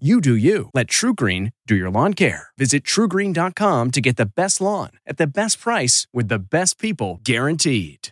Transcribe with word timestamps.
You 0.00 0.20
do 0.20 0.34
you. 0.34 0.70
Let 0.74 0.88
TruGreen 0.88 1.52
do 1.68 1.76
your 1.76 1.88
lawn 1.88 2.14
care. 2.14 2.48
Visit 2.58 2.82
trugreen.com 2.82 3.92
to 3.92 4.00
get 4.00 4.16
the 4.16 4.26
best 4.26 4.60
lawn 4.60 4.90
at 5.06 5.18
the 5.18 5.26
best 5.28 5.60
price 5.60 6.08
with 6.12 6.26
the 6.26 6.40
best 6.40 6.80
people 6.80 7.20
guaranteed. 7.22 8.08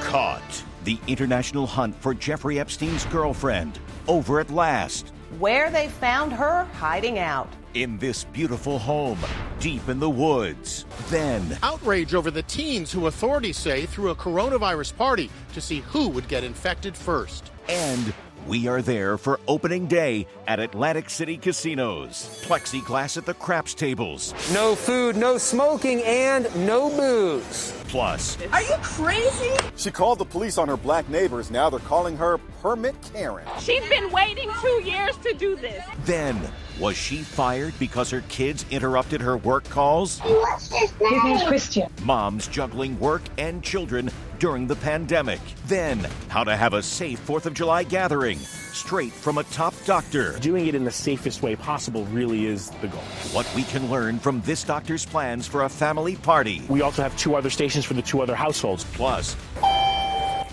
Caught. 0.00 0.64
The 0.84 0.98
international 1.06 1.66
hunt 1.66 1.94
for 1.96 2.14
Jeffrey 2.14 2.58
Epstein's 2.58 3.04
girlfriend. 3.06 3.78
Over 4.08 4.40
at 4.40 4.50
last. 4.50 5.13
Where 5.38 5.68
they 5.68 5.88
found 5.88 6.32
her 6.32 6.62
hiding 6.74 7.18
out. 7.18 7.48
In 7.74 7.98
this 7.98 8.22
beautiful 8.22 8.78
home, 8.78 9.18
deep 9.58 9.88
in 9.88 9.98
the 9.98 10.08
woods. 10.08 10.86
Then. 11.08 11.58
Outrage 11.60 12.14
over 12.14 12.30
the 12.30 12.44
teens 12.44 12.92
who 12.92 13.08
authorities 13.08 13.56
say 13.56 13.84
threw 13.84 14.10
a 14.10 14.14
coronavirus 14.14 14.96
party 14.96 15.28
to 15.52 15.60
see 15.60 15.80
who 15.80 16.08
would 16.10 16.28
get 16.28 16.44
infected 16.44 16.96
first. 16.96 17.50
And 17.68 18.14
we 18.46 18.66
are 18.68 18.82
there 18.82 19.16
for 19.16 19.40
opening 19.48 19.86
day 19.86 20.26
at 20.46 20.60
Atlantic 20.60 21.08
City 21.08 21.36
Casinos. 21.36 22.42
Plexiglass 22.44 23.16
at 23.16 23.24
the 23.26 23.34
craps 23.34 23.74
tables. 23.74 24.34
No 24.52 24.74
food, 24.74 25.16
no 25.16 25.38
smoking, 25.38 26.02
and 26.02 26.54
no 26.66 26.90
booze. 26.90 27.72
Plus, 27.88 28.36
Are 28.52 28.62
you 28.62 28.74
crazy? 28.82 29.52
She 29.76 29.90
called 29.90 30.18
the 30.18 30.24
police 30.24 30.58
on 30.58 30.68
her 30.68 30.76
black 30.76 31.08
neighbors. 31.08 31.50
Now 31.50 31.70
they're 31.70 31.78
calling 31.80 32.16
her 32.16 32.38
Permit 32.60 32.96
Karen. 33.12 33.46
She's 33.60 33.88
been 33.88 34.10
waiting 34.10 34.50
two 34.60 34.82
years 34.84 35.16
to 35.18 35.32
do 35.34 35.56
this. 35.56 35.82
then, 36.04 36.40
was 36.80 36.96
she 36.96 37.18
fired 37.18 37.74
because 37.78 38.10
her 38.10 38.22
kids 38.28 38.64
interrupted 38.70 39.20
her 39.20 39.36
work 39.36 39.64
calls? 39.64 40.20
What's 40.20 40.68
this 40.68 40.90
His 40.90 41.24
name's 41.24 41.42
Christian. 41.44 41.90
Moms 42.02 42.48
juggling 42.48 42.98
work 42.98 43.22
and 43.38 43.62
children 43.62 44.10
during 44.38 44.66
the 44.66 44.76
pandemic. 44.76 45.40
Then, 45.66 46.06
how 46.28 46.44
to 46.44 46.56
have 46.56 46.74
a 46.74 46.82
safe 46.82 47.24
4th 47.26 47.46
of 47.46 47.54
July 47.54 47.84
gathering. 47.84 48.38
Straight 48.38 49.12
from 49.12 49.38
a 49.38 49.44
top 49.44 49.74
doctor. 49.86 50.38
Doing 50.40 50.66
it 50.66 50.74
in 50.74 50.84
the 50.84 50.90
safest 50.90 51.42
way 51.42 51.54
possible 51.56 52.04
really 52.06 52.46
is 52.46 52.70
the 52.82 52.88
goal. 52.88 53.00
What 53.32 53.50
we 53.54 53.62
can 53.62 53.90
learn 53.90 54.18
from 54.18 54.40
this 54.42 54.64
doctor's 54.64 55.06
plans 55.06 55.46
for 55.46 55.62
a 55.62 55.68
family 55.68 56.16
party. 56.16 56.62
We 56.68 56.82
also 56.82 57.02
have 57.02 57.16
two 57.16 57.36
other 57.36 57.50
stations 57.50 57.84
for 57.84 57.94
the 57.94 58.02
two 58.02 58.20
other 58.20 58.34
households. 58.34 58.84
Plus, 58.84 59.36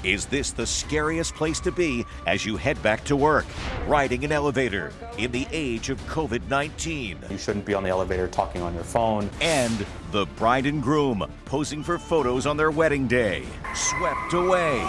is 0.04 0.26
this 0.26 0.52
the 0.52 0.66
scariest 0.66 1.36
place 1.36 1.60
to 1.62 1.72
be 1.72 2.06
as 2.28 2.46
you 2.46 2.58
head 2.58 2.82
back 2.82 3.04
to 3.06 3.16
work? 3.16 3.46
Riding 3.88 4.24
an 4.24 4.32
elevator 4.32 4.92
in 5.18 5.32
the 5.32 5.48
age 5.52 5.90
of 5.90 6.00
COVID 6.08 6.48
19. 6.50 7.20
You 7.30 7.38
shouldn't 7.38 7.66
be 7.66 7.74
on 7.74 7.84
the 7.84 7.90
elevator 7.90 8.28
talking 8.28 8.62
on 8.62 8.74
your 8.74 8.84
phone. 8.84 9.30
And 9.42 9.86
the 10.12 10.26
bride 10.38 10.66
and 10.66 10.82
groom 10.82 11.30
posing 11.46 11.84
for 11.84 11.98
photos 11.98 12.46
on 12.46 12.58
their 12.58 12.72
wedding 12.72 13.08
day. 13.08 13.44
Swept 13.74 14.34
away. 14.34 14.80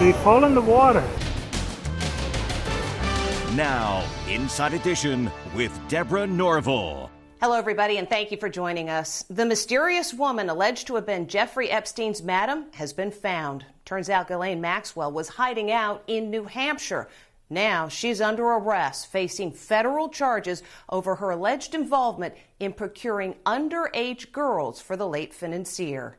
They 0.00 0.12
fall 0.22 0.44
in 0.44 0.54
the 0.54 0.60
water. 0.60 1.06
Now, 3.54 4.04
Inside 4.28 4.74
Edition 4.74 5.30
with 5.54 5.78
Deborah 5.88 6.26
Norville. 6.26 7.10
Hello, 7.40 7.58
everybody, 7.58 7.98
and 7.98 8.08
thank 8.08 8.30
you 8.30 8.36
for 8.36 8.48
joining 8.48 8.88
us. 8.88 9.24
The 9.28 9.44
mysterious 9.44 10.14
woman 10.14 10.48
alleged 10.48 10.86
to 10.86 10.94
have 10.94 11.04
been 11.04 11.26
Jeffrey 11.26 11.68
Epstein's 11.68 12.22
madam 12.22 12.66
has 12.74 12.92
been 12.92 13.10
found. 13.10 13.66
Turns 13.84 14.08
out 14.08 14.28
Ghislaine 14.28 14.60
Maxwell 14.60 15.10
was 15.10 15.28
hiding 15.28 15.70
out 15.72 16.04
in 16.06 16.30
New 16.30 16.44
Hampshire. 16.44 17.08
Now 17.50 17.88
she's 17.88 18.20
under 18.20 18.44
arrest, 18.44 19.10
facing 19.10 19.50
federal 19.50 20.08
charges 20.08 20.62
over 20.88 21.16
her 21.16 21.30
alleged 21.30 21.74
involvement 21.74 22.34
in 22.60 22.72
procuring 22.72 23.34
underage 23.44 24.30
girls 24.30 24.80
for 24.80 24.96
the 24.96 25.08
late 25.08 25.34
financier. 25.34 26.16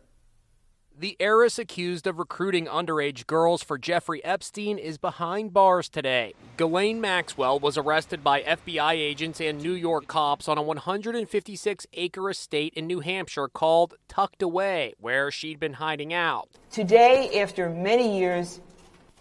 The 0.97 1.17
heiress 1.19 1.59
accused 1.59 2.07
of 2.07 2.19
recruiting 2.19 2.67
underage 2.67 3.28
girls 3.28 3.61
for 3.61 3.78
Jeffrey 3.78 4.23
Epstein 4.23 4.78
is 4.78 4.97
behind 4.97 5.51
bars 5.51 5.89
today. 5.89 6.33
Ghislaine 6.56 7.01
Maxwell 7.01 7.59
was 7.59 7.78
arrested 7.78 8.23
by 8.23 8.41
FBI 8.44 8.94
agents 8.94 9.41
and 9.41 9.61
New 9.61 9.73
York 9.73 10.07
cops 10.07 10.47
on 10.47 10.57
a 10.57 10.61
156 10.61 11.85
acre 11.91 12.29
estate 12.29 12.73
in 12.75 12.88
New 12.88 13.01
Hampshire 13.01 13.50
called 13.50 13.95
Tucked 14.07 14.41
Away, 14.41 14.94
where 15.01 15.31
she'd 15.31 15.59
been 15.59 15.73
hiding 15.73 16.13
out. 16.13 16.47
Today, 16.72 17.41
after 17.41 17.69
many 17.69 18.17
years, 18.17 18.62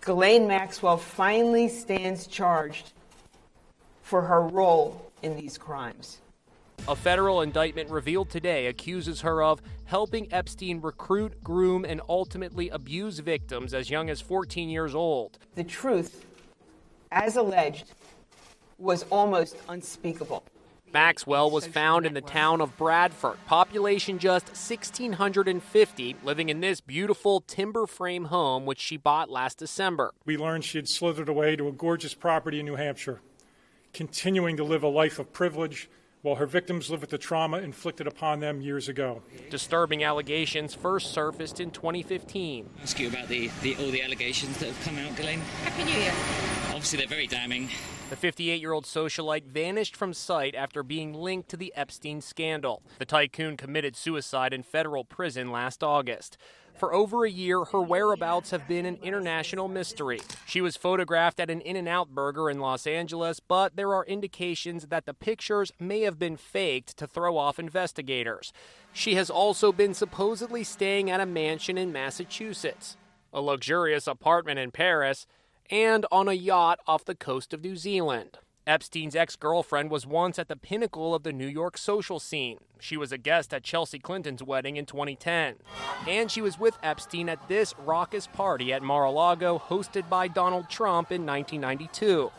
Ghislaine 0.01 0.47
Maxwell 0.47 0.97
finally 0.97 1.69
stands 1.69 2.29
charged 2.29 2.93
for 4.01 4.23
her 4.23 4.43
role 4.43 5.11
in 5.23 5.35
these 5.35 5.59
crimes. 5.59 6.19
A 6.87 6.95
federal 6.95 7.41
indictment 7.41 7.89
revealed 7.89 8.29
today 8.29 8.67
accuses 8.67 9.23
her 9.23 9.43
of 9.43 9.63
helping 9.87 10.31
Epstein 10.31 10.83
recruit, 10.83 11.43
groom, 11.43 11.83
and 11.83 12.03
ultimately 12.11 12.69
abuse 12.69 13.21
victims 13.21 13.73
as 13.73 13.89
young 13.89 14.11
as 14.11 14.21
14 14.21 14.69
years 14.69 14.95
old. 14.95 15.39
The 15.55 15.65
truth, 15.65 16.27
as 17.11 17.37
alleged, 17.37 17.87
was 18.77 19.05
almost 19.05 19.57
unspeakable. 19.67 20.45
Maxwell 20.93 21.51
was 21.51 21.67
found 21.67 22.05
in 22.05 22.13
the 22.13 22.21
town 22.21 22.61
of 22.61 22.77
Bradford, 22.77 23.39
population 23.47 24.19
just 24.19 24.49
1,650, 24.49 26.17
living 26.23 26.51
in 26.51 26.61
this 26.61 26.83
beautiful 26.83 27.41
timber 27.41 27.87
frame 27.87 28.27
home 28.27 28.67
which 28.67 28.79
she 28.79 28.99
bought 28.99 29.31
last 29.31 29.57
December. 29.57 30.13
We 30.27 30.37
learned 30.37 30.65
she 30.65 30.77
had 30.77 30.89
slithered 30.91 31.31
away 31.31 31.57
to 31.57 31.67
a 31.67 31.73
gorgeous 31.73 32.13
property 32.13 32.61
in 32.61 32.67
New 32.67 32.77
Hampshire, 32.77 33.23
continuing 33.95 34.59
to 34.59 34.65
live 34.65 34.83
a 34.83 34.89
life 34.89 35.19
of 35.19 35.33
privilege 35.33 35.89
while 36.25 36.37
her 36.37 36.47
victims 36.47 36.89
live 36.89 37.03
with 37.03 37.11
the 37.11 37.19
trauma 37.19 37.59
inflicted 37.59 38.07
upon 38.07 38.41
them 38.41 38.63
years 38.63 38.89
ago. 38.89 39.21
Disturbing 39.51 40.05
allegations 40.05 40.75
first 40.75 41.13
surfaced 41.13 41.61
in 41.61 41.71
2015. 41.71 42.67
ask 42.83 42.99
you 42.99 43.09
about 43.09 43.29
the, 43.29 43.51
the 43.61 43.77
all 43.77 43.91
the 43.91 44.01
allegations 44.01 44.57
that 44.57 44.71
have 44.71 44.85
come 44.87 44.97
out, 44.97 45.15
Ghislaine. 45.17 45.41
Happy 45.65 45.85
New 45.85 45.93
Year. 45.93 46.15
Obviously, 46.69 46.97
they're 46.97 47.07
very 47.07 47.27
damning. 47.27 47.69
The 48.09 48.17
58 48.17 48.59
year 48.59 48.73
old 48.73 48.87
socialite 48.87 49.45
vanished 49.45 49.95
from 49.95 50.15
sight 50.15 50.55
after 50.55 50.83
being 50.83 51.13
linked 51.13 51.51
to 51.51 51.59
the 51.59 51.75
Epstein 51.77 52.23
scandal. 52.23 52.83
The 52.99 53.05
tycoon 53.05 53.59
committed 53.59 53.95
suicide 53.95 54.55
in 54.55 54.63
federal 54.63 55.05
prison 55.05 55.51
last 55.51 55.85
August. 55.85 56.39
For 56.77 56.93
over 56.93 57.25
a 57.25 57.31
year, 57.31 57.65
her 57.65 57.81
whereabouts 57.81 58.51
have 58.51 58.67
been 58.67 58.85
an 58.85 58.99
international 59.01 59.69
mystery. 59.69 60.21
She 60.45 60.61
was 60.61 60.77
photographed 60.77 61.39
at 61.39 61.49
an 61.49 61.61
In 61.61 61.77
N 61.77 61.87
Out 61.87 62.09
burger 62.09 62.51
in 62.51 62.59
Los 62.59 62.87
Angeles, 62.87 63.39
but 63.39 63.77
there 63.77 63.95
are 63.95 64.05
indications 64.05 64.89
that 64.89 65.07
the 65.07 65.15
pictures 65.15 65.71
may 65.79 66.01
have 66.01 66.19
been 66.19 66.37
faked 66.37 66.97
to 66.97 67.07
throw 67.07 67.39
off 67.39 67.61
investigators. 67.61 68.53
She 68.93 69.15
has 69.15 69.31
also 69.31 69.71
been 69.71 69.95
supposedly 69.95 70.65
staying 70.65 71.11
at 71.11 71.21
a 71.21 71.27
mansion 71.27 71.79
in 71.79 71.93
Massachusetts, 71.93 72.97
a 73.33 73.41
luxurious 73.41 74.07
apartment 74.09 74.59
in 74.59 74.73
Paris, 74.73 75.27
and 75.71 76.05
on 76.11 76.29
a 76.29 76.33
yacht 76.33 76.81
off 76.87 77.05
the 77.05 77.15
coast 77.15 77.55
of 77.55 77.63
New 77.63 77.77
Zealand. 77.77 78.39
Epstein's 78.67 79.15
ex 79.15 79.37
girlfriend 79.37 79.91
was 79.91 80.07
once 80.07 80.39
at 80.39 80.49
the 80.49 80.57
pinnacle 80.57 81.15
of 81.15 81.23
the 81.23 81.33
New 81.33 81.47
York 81.47 81.77
social 81.77 82.19
scene. 82.19 82.59
She 82.81 82.97
was 82.97 83.13
a 83.13 83.19
guest 83.19 83.53
at 83.53 83.63
Chelsea 83.63 83.99
Clinton's 83.99 84.43
wedding 84.43 84.77
in 84.77 84.87
2010. 84.87 85.57
And 86.09 86.31
she 86.31 86.41
was 86.41 86.59
with 86.59 86.79
Epstein 86.83 87.29
at 87.29 87.47
this 87.49 87.75
raucous 87.79 88.27
party 88.27 88.73
at 88.73 88.83
Mar 88.83 89.05
a 89.05 89.11
Lago 89.11 89.59
hosted 89.59 90.09
by 90.09 90.29
Donald 90.29 90.71
Trump 90.71 91.13
in 91.13 91.27
1992. 91.27 92.31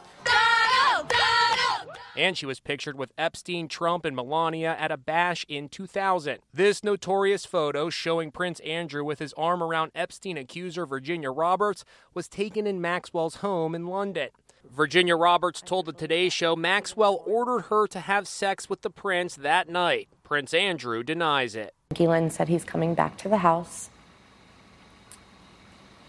And 2.18 2.38
she 2.38 2.46
was 2.46 2.62
pictured 2.62 2.98
with 2.98 3.12
Epstein, 3.18 3.68
Trump, 3.68 4.06
and 4.06 4.16
Melania 4.16 4.76
at 4.80 4.92
a 4.92 4.98
bash 4.98 5.46
in 5.50 5.68
2000. 5.68 6.40
This 6.54 6.82
notorious 6.82 7.46
photo 7.46 7.90
showing 7.90 8.32
Prince 8.32 8.62
Andrew 8.62 9.04
with 9.04 9.20
his 9.20 9.34
arm 9.34 9.62
around 9.62 9.92
Epstein 9.94 10.38
accuser 10.38 10.86
Virginia 10.86 11.30
Roberts 11.30 11.84
was 12.14 12.30
taken 12.30 12.66
in 12.66 12.80
Maxwell's 12.80 13.38
home 13.38 13.76
in 13.76 13.88
London. 13.88 14.30
Virginia 14.76 15.16
Roberts 15.16 15.62
told 15.62 15.86
the 15.86 15.94
Today 15.94 16.28
Show 16.28 16.54
Maxwell 16.54 17.24
ordered 17.26 17.68
her 17.70 17.88
to 17.88 18.02
have 18.02 18.28
sex 18.28 18.70
with 18.70 18.82
the 18.82 18.90
prince 18.90 19.34
that 19.36 19.70
night. 19.70 20.10
Prince 20.22 20.54
Andrew 20.54 21.02
denies 21.02 21.56
it. 21.56 21.74
Ghislaine 21.94 22.30
said 22.30 22.50
he's 22.50 22.66
coming 22.66 22.94
back 22.94 23.16
to 23.20 23.30
the 23.30 23.38
house, 23.38 23.90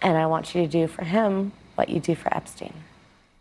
and 0.03 0.19
I 0.19 0.27
want 0.27 0.53
you 0.53 0.63
to 0.63 0.69
do 0.69 0.89
for 0.89 1.05
him 1.05 1.53
what 1.77 1.89
you 1.89 2.01
do 2.01 2.17
for 2.17 2.35
Epstein. 2.37 2.75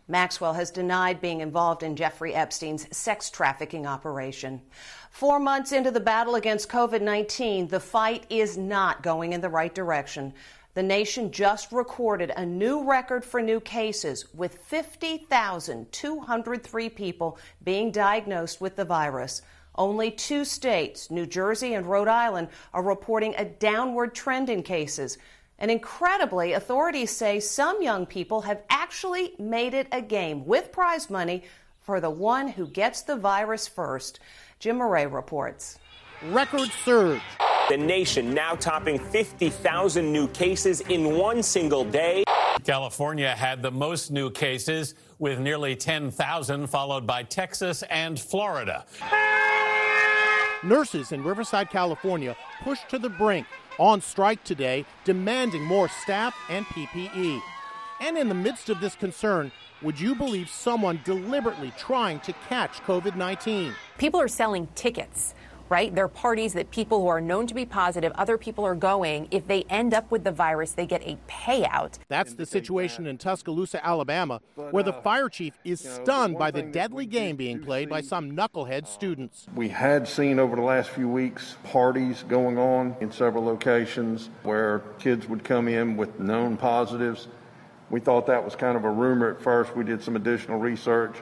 Maxwell 0.06 0.54
has 0.54 0.70
denied 0.70 1.20
being 1.20 1.40
involved 1.40 1.82
in 1.82 1.96
Jeffrey 1.96 2.32
Epstein's 2.32 2.86
sex 2.96 3.28
trafficking 3.28 3.84
operation. 3.84 4.62
Four 5.10 5.40
months 5.40 5.72
into 5.72 5.90
the 5.90 5.98
battle 5.98 6.36
against 6.36 6.68
COVID 6.68 7.02
19, 7.02 7.66
the 7.66 7.80
fight 7.80 8.26
is 8.30 8.56
not 8.56 9.02
going 9.02 9.32
in 9.32 9.40
the 9.40 9.48
right 9.48 9.74
direction. 9.74 10.32
The 10.76 10.82
nation 10.82 11.32
just 11.32 11.72
recorded 11.72 12.30
a 12.36 12.44
new 12.44 12.84
record 12.84 13.24
for 13.24 13.40
new 13.40 13.60
cases, 13.60 14.26
with 14.34 14.58
50,203 14.58 16.88
people 16.90 17.38
being 17.64 17.90
diagnosed 17.90 18.60
with 18.60 18.76
the 18.76 18.84
virus. 18.84 19.40
Only 19.74 20.10
two 20.10 20.44
states, 20.44 21.10
New 21.10 21.24
Jersey 21.24 21.72
and 21.72 21.86
Rhode 21.86 22.08
Island, 22.08 22.48
are 22.74 22.82
reporting 22.82 23.34
a 23.38 23.46
downward 23.46 24.14
trend 24.14 24.50
in 24.50 24.62
cases. 24.62 25.16
And 25.58 25.70
incredibly, 25.70 26.52
authorities 26.52 27.10
say 27.10 27.40
some 27.40 27.80
young 27.80 28.04
people 28.04 28.42
have 28.42 28.62
actually 28.68 29.32
made 29.38 29.72
it 29.72 29.88
a 29.92 30.02
game 30.02 30.44
with 30.44 30.72
prize 30.72 31.08
money 31.08 31.44
for 31.80 32.02
the 32.02 32.10
one 32.10 32.48
who 32.48 32.66
gets 32.66 33.00
the 33.00 33.16
virus 33.16 33.66
first. 33.66 34.20
Jim 34.58 34.76
Murray 34.76 35.06
reports. 35.06 35.78
Record 36.22 36.70
surge. 36.84 37.22
The 37.68 37.76
nation 37.76 38.32
now 38.32 38.54
topping 38.54 38.96
50,000 38.96 40.12
new 40.12 40.28
cases 40.28 40.82
in 40.82 41.16
one 41.16 41.42
single 41.42 41.84
day. 41.84 42.22
California 42.62 43.34
had 43.34 43.60
the 43.60 43.72
most 43.72 44.12
new 44.12 44.30
cases 44.30 44.94
with 45.18 45.40
nearly 45.40 45.74
10,000, 45.74 46.68
followed 46.68 47.08
by 47.08 47.24
Texas 47.24 47.82
and 47.90 48.20
Florida. 48.20 48.86
Nurses 50.62 51.10
in 51.10 51.24
Riverside, 51.24 51.68
California, 51.68 52.36
pushed 52.62 52.88
to 52.90 53.00
the 53.00 53.08
brink 53.08 53.48
on 53.80 54.00
strike 54.00 54.44
today, 54.44 54.84
demanding 55.04 55.64
more 55.64 55.88
staff 55.88 56.36
and 56.48 56.64
PPE. 56.66 57.40
And 58.00 58.16
in 58.16 58.28
the 58.28 58.34
midst 58.34 58.68
of 58.68 58.80
this 58.80 58.94
concern, 58.94 59.50
would 59.82 59.98
you 59.98 60.14
believe 60.14 60.48
someone 60.48 61.00
deliberately 61.04 61.72
trying 61.76 62.20
to 62.20 62.32
catch 62.48 62.80
COVID 62.84 63.16
19? 63.16 63.74
People 63.98 64.20
are 64.20 64.28
selling 64.28 64.68
tickets 64.76 65.34
right? 65.68 65.94
They're 65.94 66.08
parties 66.08 66.52
that 66.54 66.70
people 66.70 67.00
who 67.00 67.08
are 67.08 67.20
known 67.20 67.46
to 67.46 67.54
be 67.54 67.64
positive, 67.64 68.12
other 68.14 68.38
people 68.38 68.64
are 68.64 68.74
going. 68.74 69.28
If 69.30 69.46
they 69.46 69.64
end 69.64 69.94
up 69.94 70.10
with 70.10 70.24
the 70.24 70.32
virus, 70.32 70.72
they 70.72 70.86
get 70.86 71.02
a 71.02 71.18
payout. 71.28 71.98
That's 72.08 72.34
the 72.34 72.46
situation 72.46 73.06
in 73.06 73.18
Tuscaloosa, 73.18 73.84
Alabama, 73.84 74.40
where 74.54 74.82
the 74.82 74.94
uh, 74.94 75.00
fire 75.02 75.28
chief 75.28 75.58
is 75.64 75.80
stunned 75.80 76.38
by 76.38 76.50
the 76.50 76.62
deadly 76.62 77.06
game 77.06 77.36
being 77.36 77.60
played 77.60 77.88
by 77.88 78.00
some 78.00 78.32
knucklehead 78.32 78.84
uh, 78.84 78.86
students. 78.86 79.46
We 79.54 79.68
had 79.68 80.08
seen 80.08 80.38
over 80.38 80.56
the 80.56 80.62
last 80.62 80.90
few 80.90 81.08
weeks 81.08 81.56
parties 81.64 82.24
going 82.28 82.58
on 82.58 82.96
in 83.00 83.10
several 83.10 83.44
locations 83.44 84.30
where 84.42 84.80
kids 84.98 85.28
would 85.28 85.44
come 85.44 85.68
in 85.68 85.96
with 85.96 86.18
known 86.20 86.56
positives. 86.56 87.28
We 87.90 88.00
thought 88.00 88.26
that 88.26 88.44
was 88.44 88.56
kind 88.56 88.76
of 88.76 88.84
a 88.84 88.90
rumor 88.90 89.30
at 89.30 89.40
first. 89.40 89.76
We 89.76 89.84
did 89.84 90.02
some 90.02 90.16
additional 90.16 90.58
research. 90.58 91.16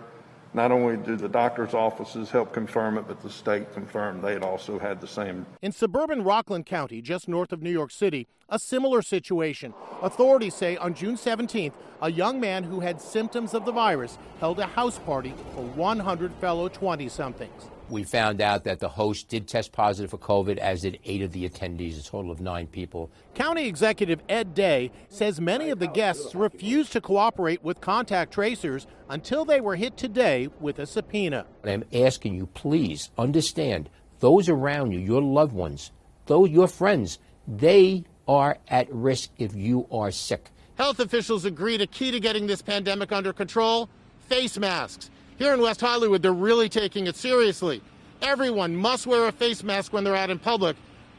Not 0.54 0.70
only 0.70 0.96
do 0.96 1.16
the 1.16 1.28
doctor's 1.28 1.74
offices 1.74 2.30
help 2.30 2.52
confirm 2.52 2.96
it, 2.96 3.08
but 3.08 3.20
the 3.20 3.28
state 3.28 3.74
confirmed 3.74 4.22
they 4.22 4.34
had 4.34 4.44
also 4.44 4.78
had 4.78 5.00
the 5.00 5.06
same. 5.08 5.46
In 5.60 5.72
suburban 5.72 6.22
Rockland 6.22 6.64
County, 6.64 7.02
just 7.02 7.26
north 7.26 7.52
of 7.52 7.60
New 7.60 7.72
York 7.72 7.90
City, 7.90 8.28
a 8.48 8.60
similar 8.60 9.02
situation. 9.02 9.74
Authorities 10.00 10.54
say 10.54 10.76
on 10.76 10.94
June 10.94 11.16
17th, 11.16 11.72
a 12.00 12.10
young 12.10 12.38
man 12.38 12.62
who 12.62 12.80
had 12.80 13.00
symptoms 13.00 13.52
of 13.52 13.64
the 13.64 13.72
virus 13.72 14.16
held 14.38 14.60
a 14.60 14.66
house 14.66 15.00
party 15.00 15.34
for 15.54 15.62
100 15.62 16.32
fellow 16.34 16.68
20 16.68 17.08
somethings. 17.08 17.70
We 17.90 18.02
found 18.02 18.40
out 18.40 18.64
that 18.64 18.80
the 18.80 18.88
host 18.88 19.28
did 19.28 19.46
test 19.46 19.72
positive 19.72 20.10
for 20.10 20.18
COVID, 20.18 20.56
as 20.56 20.82
did 20.82 20.98
eight 21.04 21.20
of 21.20 21.32
the 21.32 21.48
attendees, 21.48 22.00
a 22.00 22.02
total 22.02 22.30
of 22.30 22.40
nine 22.40 22.66
people. 22.66 23.10
County 23.34 23.68
Executive 23.68 24.20
Ed 24.28 24.54
Day 24.54 24.90
says 25.10 25.40
many 25.40 25.68
of 25.68 25.78
the 25.78 25.86
guests 25.86 26.34
refused 26.34 26.92
to 26.92 27.00
cooperate 27.02 27.62
with 27.62 27.82
contact 27.82 28.32
tracers 28.32 28.86
until 29.10 29.44
they 29.44 29.60
were 29.60 29.76
hit 29.76 29.98
today 29.98 30.48
with 30.60 30.78
a 30.78 30.86
subpoena. 30.86 31.44
I'm 31.62 31.84
asking 31.92 32.34
you, 32.34 32.46
please 32.46 33.10
understand 33.18 33.90
those 34.20 34.48
around 34.48 34.92
you, 34.92 34.98
your 34.98 35.22
loved 35.22 35.52
ones, 35.52 35.92
those 36.26 36.48
your 36.48 36.68
friends, 36.68 37.18
they 37.46 38.04
are 38.26 38.56
at 38.68 38.90
risk 38.90 39.30
if 39.36 39.54
you 39.54 39.86
are 39.92 40.10
sick. 40.10 40.50
Health 40.76 41.00
officials 41.00 41.44
agree 41.44 41.76
a 41.76 41.86
key 41.86 42.10
to 42.10 42.18
getting 42.18 42.46
this 42.46 42.62
pandemic 42.62 43.12
under 43.12 43.34
control 43.34 43.90
face 44.20 44.58
masks. 44.58 45.10
Here 45.36 45.52
in 45.52 45.60
West 45.60 45.80
Hollywood, 45.80 46.22
they're 46.22 46.32
really 46.32 46.68
taking 46.68 47.08
it 47.08 47.16
seriously. 47.16 47.82
Everyone 48.22 48.76
must 48.76 49.06
wear 49.06 49.26
a 49.26 49.32
face 49.32 49.64
mask 49.64 49.92
when 49.92 50.04
they're 50.04 50.14
out 50.14 50.30
in 50.30 50.38
public, 50.38 50.76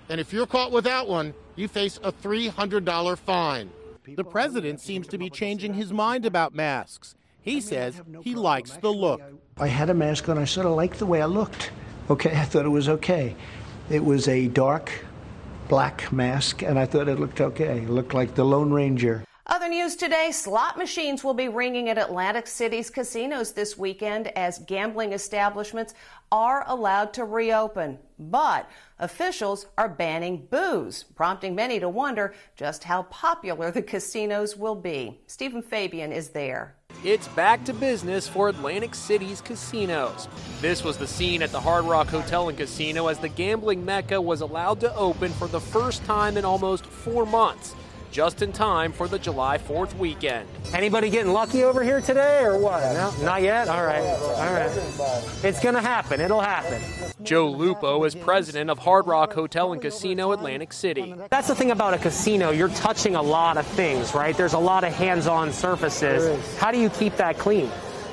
and 0.10 0.22
if 0.22 0.32
you're 0.32 0.48
caught 0.48 0.72
without 0.72 1.10
one, 1.10 1.34
you 1.56 1.68
face 1.68 2.00
a 2.02 2.12
$300 2.12 3.18
fine. 3.18 3.70
The 4.16 4.24
president 4.24 4.80
seems 4.80 5.08
to 5.08 5.18
be 5.18 5.30
changing 5.30 5.74
his 5.74 5.92
mind 5.92 6.26
about 6.26 6.56
masks. 6.56 7.16
He 7.42 7.60
says 7.60 8.02
he 8.22 8.36
likes 8.36 8.72
the 8.78 8.92
look. 8.92 9.22
I 9.58 9.68
had 9.68 9.90
a 9.90 9.94
mask 9.94 10.30
on. 10.30 10.38
I 10.38 10.46
sort 10.46 10.66
of 10.66 10.74
liked 10.74 11.00
the 11.00 11.06
way 11.06 11.22
I 11.22 11.26
looked. 11.26 11.72
Okay, 12.10 12.32
I 12.40 12.44
thought 12.44 12.66
it 12.66 12.70
was 12.70 12.88
okay. 12.88 13.36
It 13.90 14.04
was 14.04 14.28
a 14.28 14.48
dark 14.48 14.92
black 15.68 16.12
mask, 16.12 16.62
and 16.64 16.80
I 16.80 16.86
thought 16.86 17.08
it 17.08 17.20
looked 17.20 17.42
okay. 17.42 17.80
It 17.80 17.90
looked 17.90 18.14
like 18.14 18.36
the 18.36 18.46
Lone 18.46 18.72
Ranger. 18.72 19.26
Other 19.48 19.70
news 19.70 19.96
today 19.96 20.32
slot 20.32 20.76
machines 20.76 21.24
will 21.24 21.36
be 21.36 21.50
ringing 21.50 21.88
at 21.90 22.00
Atlantic 22.00 22.48
City's 22.48 22.90
casinos 22.90 23.52
this 23.52 23.78
weekend 23.78 24.36
as 24.36 24.58
gambling 24.58 25.14
establishments 25.14 25.94
are 26.32 26.64
allowed 26.66 27.14
to 27.14 27.26
reopen. 27.26 28.00
But 28.18 28.68
officials 28.98 29.68
are 29.78 29.88
banning 29.88 30.48
booze, 30.50 31.04
prompting 31.04 31.54
many 31.54 31.80
to 31.80 31.88
wonder 31.88 32.34
just 32.56 32.86
how 32.86 33.04
popular 33.04 33.70
the 33.70 33.84
casinos 33.84 34.58
will 34.58 34.74
be. 34.74 35.20
Stephen 35.28 35.62
Fabian 35.62 36.12
is 36.12 36.30
there. 36.30 36.76
It's 37.04 37.28
back 37.28 37.64
to 37.66 37.74
business 37.74 38.28
for 38.28 38.50
Atlantic 38.50 38.96
City's 38.96 39.42
casinos. 39.42 40.28
This 40.60 40.84
was 40.84 40.98
the 40.98 41.06
scene 41.06 41.44
at 41.44 41.52
the 41.52 41.62
Hard 41.62 41.86
Rock 41.86 42.08
Hotel 42.08 42.50
and 42.50 42.58
Casino 42.58 43.10
as 43.10 43.20
the 43.20 43.30
gambling 43.30 43.86
mecca 43.86 44.20
was 44.20 44.42
allowed 44.42 44.80
to 44.80 44.96
open 44.96 45.32
for 45.34 45.48
the 45.48 45.62
first 45.62 46.04
time 46.06 46.36
in 46.36 46.46
almost 46.46 46.84
four 46.88 47.28
months 47.28 47.76
just 48.12 48.42
in 48.42 48.52
time 48.52 48.92
for 48.92 49.08
the 49.08 49.20
July 49.20 49.58
4th 49.58 49.98
weekend. 49.98 50.48
Anybody 50.74 51.10
getting 51.10 51.32
lucky 51.32 51.64
over 51.64 51.84
here 51.84 52.02
today 52.02 52.44
or 52.44 52.58
what? 52.58 52.82
No, 52.94 53.14
not 53.26 53.42
yet? 53.42 53.68
All 53.68 53.86
right. 53.86 54.02
All 54.02 54.54
right. 54.54 54.72
It's 55.44 55.60
going 55.62 55.76
to 55.76 55.82
happen. 55.82 56.22
It'll 56.22 56.42
happen. 56.42 56.82
Joe 57.24 57.50
Lupo 57.50 58.04
is 58.04 58.16
president 58.16 58.70
of 58.70 58.80
Hard 58.80 59.08
Rock 59.08 59.34
Hotel 59.34 59.74
and 59.74 59.82
Casino 59.82 60.32
Atlantic 60.32 60.74
City. 60.74 61.16
That's 61.30 61.48
the 61.48 61.56
thing 61.56 61.72
about 61.72 61.94
a 61.94 61.98
casino. 61.98 62.52
You're 62.52 62.70
touching 62.70 63.16
a 63.16 63.22
lot 63.22 63.58
of 63.58 63.66
things, 63.68 64.14
right? 64.14 64.36
There's 64.36 64.54
a 64.54 64.60
lot 64.60 64.84
of 64.84 64.94
hands 64.94 65.28
on 65.28 65.52
surfaces. 65.54 66.58
How 66.58 66.72
do 66.72 66.80
you 66.80 66.90
keep 66.90 67.16
that 67.18 67.38
clean? 67.38 67.70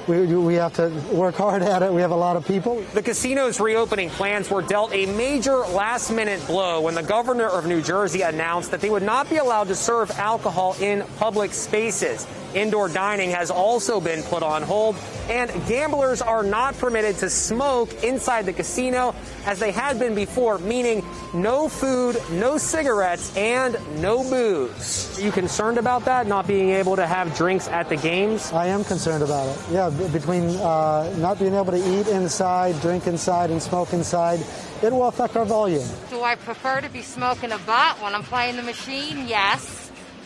We, 0.09 0.27
we 0.27 0.55
have 0.55 0.75
to 0.75 0.89
work 1.13 1.37
hard 1.37 1.63
at 1.63 1.83
it. 1.83 1.93
We 1.93 2.01
have 2.01 2.11
a 2.11 2.17
lot 2.17 2.37
of 2.37 2.47
people. 2.47 2.83
The 2.95 3.03
casino's 3.03 3.61
reopening 3.61 4.11
plans 4.11 4.51
were 4.51 4.63
dealt 4.63 4.93
a 4.93 5.07
major 5.07 5.59
last 5.59 6.11
minute 6.11 6.45
blow 6.47 6.81
when 6.81 6.95
the 6.95 7.03
governor 7.03 7.47
of 7.47 7.67
New 7.67 7.83
Jersey 7.83 8.23
announced 8.23 8.71
that 8.71 8.81
they 8.81 8.91
would 8.91 9.03
not 9.03 9.31
be 9.31 9.37
allowed 9.37 9.69
to 9.69 9.75
serve 9.75 10.11
alcohol 10.13 10.77
in 10.81 11.05
public 11.19 11.53
spaces. 11.53 12.27
Indoor 12.55 12.89
dining 12.89 13.31
has 13.31 13.51
also 13.51 14.01
been 14.01 14.23
put 14.25 14.43
on 14.43 14.63
hold, 14.63 14.97
and 15.29 15.51
gamblers 15.67 16.21
are 16.21 16.43
not 16.43 16.77
permitted 16.79 17.17
to 17.19 17.31
smoke 17.31 18.05
inside 18.05 18.47
the 18.47 18.53
casino 18.53 19.15
as 19.47 19.59
they 19.59 19.73
had 19.73 19.99
been 19.99 20.15
before, 20.15 20.59
meaning 20.59 21.05
no 21.33 21.69
food, 21.69 22.21
no 22.33 22.59
cigarettes, 22.59 23.35
and 23.37 23.77
no 24.01 24.23
booze. 24.23 25.19
Are 25.19 25.23
you 25.23 25.33
concerned 25.33 25.79
about 25.79 26.05
that, 26.05 26.27
not 26.27 26.47
being 26.47 26.71
able 26.71 26.97
to 26.97 27.07
have 27.07 27.35
drinks 27.37 27.69
at 27.69 27.89
the 27.89 27.97
games? 27.97 28.53
I 28.53 28.67
am 28.67 28.85
concerned 28.85 29.23
about 29.23 29.49
it. 29.49 29.59
Yeah, 29.71 29.91
between 30.13 30.57
uh, 30.57 31.15
not 31.19 31.39
being 31.39 31.55
able 31.55 31.73
to 31.73 32.01
eat 32.01 32.07
inside, 32.09 32.81
drink 32.83 33.07
inside, 33.07 33.51
and 33.51 33.63
smoke 33.63 33.93
inside, 33.93 34.41
it 34.83 34.93
will 34.93 35.09
affect 35.09 35.37
our 35.37 35.45
volume. 35.45 35.87
Do 36.11 36.23
I 36.23 36.35
prefer 36.35 36.81
to 36.81 36.89
be 36.91 37.03
smoking 37.03 37.53
a 37.53 37.59
butt 37.59 38.03
when 38.03 38.15
I'm 38.15 38.25
playing 38.25 38.57
the 38.57 38.63
machine? 38.63 39.27
Yes 39.27 39.82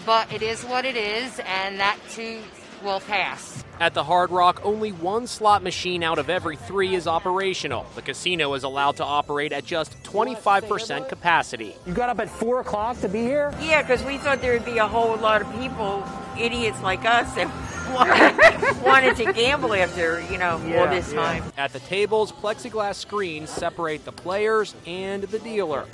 but 0.06 0.32
it 0.32 0.40
is 0.40 0.62
what 0.62 0.84
it 0.84 0.96
is, 0.96 1.40
and 1.44 1.80
that 1.80 1.98
too 2.10 2.40
will 2.82 3.00
pass. 3.00 3.64
At 3.78 3.92
the 3.92 4.04
Hard 4.04 4.30
Rock, 4.30 4.62
only 4.64 4.90
one 4.92 5.26
slot 5.26 5.62
machine 5.62 6.02
out 6.02 6.18
of 6.18 6.30
every 6.30 6.56
three 6.56 6.94
is 6.94 7.06
operational. 7.06 7.84
The 7.94 8.00
casino 8.00 8.54
is 8.54 8.62
allowed 8.62 8.96
to 8.96 9.04
operate 9.04 9.52
at 9.52 9.66
just 9.66 10.02
25% 10.04 11.08
capacity. 11.10 11.74
You 11.84 11.92
got 11.92 12.08
up 12.08 12.20
at 12.20 12.30
4 12.30 12.60
o'clock 12.60 12.98
to 13.00 13.08
be 13.08 13.20
here? 13.20 13.52
Yeah, 13.60 13.82
because 13.82 14.02
we 14.04 14.16
thought 14.16 14.40
there 14.40 14.54
would 14.54 14.64
be 14.64 14.78
a 14.78 14.86
whole 14.86 15.16
lot 15.16 15.42
of 15.42 15.52
people, 15.58 16.02
idiots 16.38 16.80
like 16.80 17.04
us, 17.04 17.34
that 17.34 17.50
wanted 17.94 19.16
to 19.16 19.32
gamble 19.32 19.74
after, 19.74 20.20
you 20.30 20.38
know, 20.38 20.60
yeah, 20.66 20.80
all 20.80 20.88
this 20.88 21.12
time. 21.12 21.44
At 21.56 21.72
the 21.72 21.80
tables, 21.80 22.32
plexiglass 22.32 22.96
screens 22.96 23.50
separate 23.50 24.04
the 24.04 24.12
players 24.12 24.74
and 24.86 25.22
the 25.24 25.38
dealer. 25.38 25.86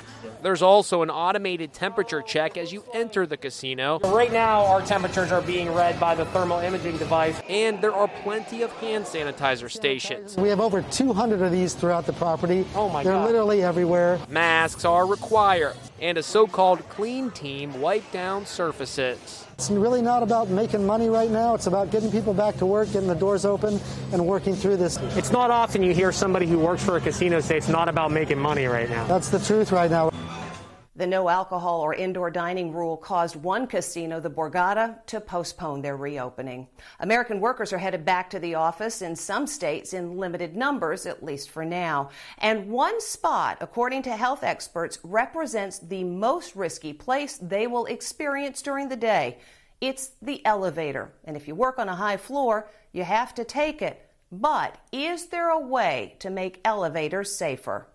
There's 0.42 0.62
also 0.62 1.02
an 1.02 1.10
automated 1.10 1.72
temperature 1.72 2.22
check 2.22 2.56
as 2.56 2.72
you 2.72 2.84
enter 2.92 3.26
the 3.26 3.36
casino. 3.36 3.98
Right 4.00 4.32
now, 4.32 4.64
our 4.66 4.82
temperatures 4.82 5.32
are 5.32 5.42
being 5.42 5.72
read 5.72 5.98
by 5.98 6.14
the 6.14 6.24
thermal 6.26 6.58
imaging 6.58 6.98
device. 6.98 7.40
And 7.48 7.80
there 7.80 7.92
are 7.92 8.08
plenty 8.08 8.62
of 8.62 8.72
hand 8.74 9.04
sanitizer 9.04 9.70
stations. 9.70 10.36
We 10.36 10.48
have 10.48 10.60
over 10.60 10.82
200 10.82 11.42
of 11.42 11.52
these 11.52 11.74
throughout 11.74 12.06
the 12.06 12.12
property. 12.12 12.66
Oh 12.74 12.88
my 12.88 13.04
god. 13.04 13.10
They're 13.10 13.26
literally 13.26 13.62
everywhere. 13.62 14.20
Masks 14.28 14.84
are 14.84 15.06
required, 15.06 15.76
and 16.00 16.18
a 16.18 16.22
so 16.22 16.46
called 16.46 16.88
clean 16.88 17.30
team 17.30 17.80
wipe 17.80 18.10
down 18.12 18.46
surfaces. 18.46 19.46
It's 19.62 19.70
really 19.70 20.02
not 20.02 20.24
about 20.24 20.48
making 20.48 20.84
money 20.84 21.08
right 21.08 21.30
now. 21.30 21.54
It's 21.54 21.68
about 21.68 21.92
getting 21.92 22.10
people 22.10 22.34
back 22.34 22.56
to 22.56 22.66
work, 22.66 22.90
getting 22.90 23.06
the 23.06 23.14
doors 23.14 23.44
open, 23.44 23.78
and 24.10 24.26
working 24.26 24.56
through 24.56 24.76
this. 24.76 24.96
It's 25.16 25.30
not 25.30 25.52
often 25.52 25.84
you 25.84 25.94
hear 25.94 26.10
somebody 26.10 26.48
who 26.48 26.58
works 26.58 26.84
for 26.84 26.96
a 26.96 27.00
casino 27.00 27.38
say 27.38 27.58
it's 27.58 27.68
not 27.68 27.88
about 27.88 28.10
making 28.10 28.40
money 28.40 28.66
right 28.66 28.90
now. 28.90 29.06
That's 29.06 29.28
the 29.28 29.38
truth 29.38 29.70
right 29.70 29.88
now. 29.88 30.10
The 31.02 31.08
no 31.08 31.28
alcohol 31.28 31.80
or 31.80 31.94
indoor 31.94 32.30
dining 32.30 32.72
rule 32.72 32.96
caused 32.96 33.34
one 33.34 33.66
casino, 33.66 34.20
the 34.20 34.30
Borgata, 34.30 35.04
to 35.06 35.20
postpone 35.20 35.82
their 35.82 35.96
reopening. 35.96 36.68
American 37.00 37.40
workers 37.40 37.72
are 37.72 37.78
headed 37.78 38.04
back 38.04 38.30
to 38.30 38.38
the 38.38 38.54
office 38.54 39.02
in 39.02 39.16
some 39.16 39.48
states 39.48 39.94
in 39.94 40.16
limited 40.16 40.54
numbers, 40.54 41.04
at 41.04 41.24
least 41.24 41.50
for 41.50 41.64
now. 41.64 42.10
And 42.38 42.70
one 42.70 43.00
spot, 43.00 43.58
according 43.60 44.02
to 44.02 44.16
health 44.16 44.44
experts, 44.44 45.00
represents 45.02 45.80
the 45.80 46.04
most 46.04 46.54
risky 46.54 46.92
place 46.92 47.36
they 47.36 47.66
will 47.66 47.86
experience 47.86 48.62
during 48.62 48.88
the 48.88 48.94
day. 48.94 49.38
It's 49.80 50.12
the 50.22 50.40
elevator. 50.46 51.12
And 51.24 51.36
if 51.36 51.48
you 51.48 51.56
work 51.56 51.80
on 51.80 51.88
a 51.88 51.96
high 51.96 52.16
floor, 52.16 52.70
you 52.92 53.02
have 53.02 53.34
to 53.34 53.44
take 53.44 53.82
it. 53.82 54.08
But 54.30 54.78
is 54.92 55.26
there 55.26 55.50
a 55.50 55.58
way 55.58 56.14
to 56.20 56.30
make 56.30 56.60
elevators 56.64 57.34
safer? 57.34 57.88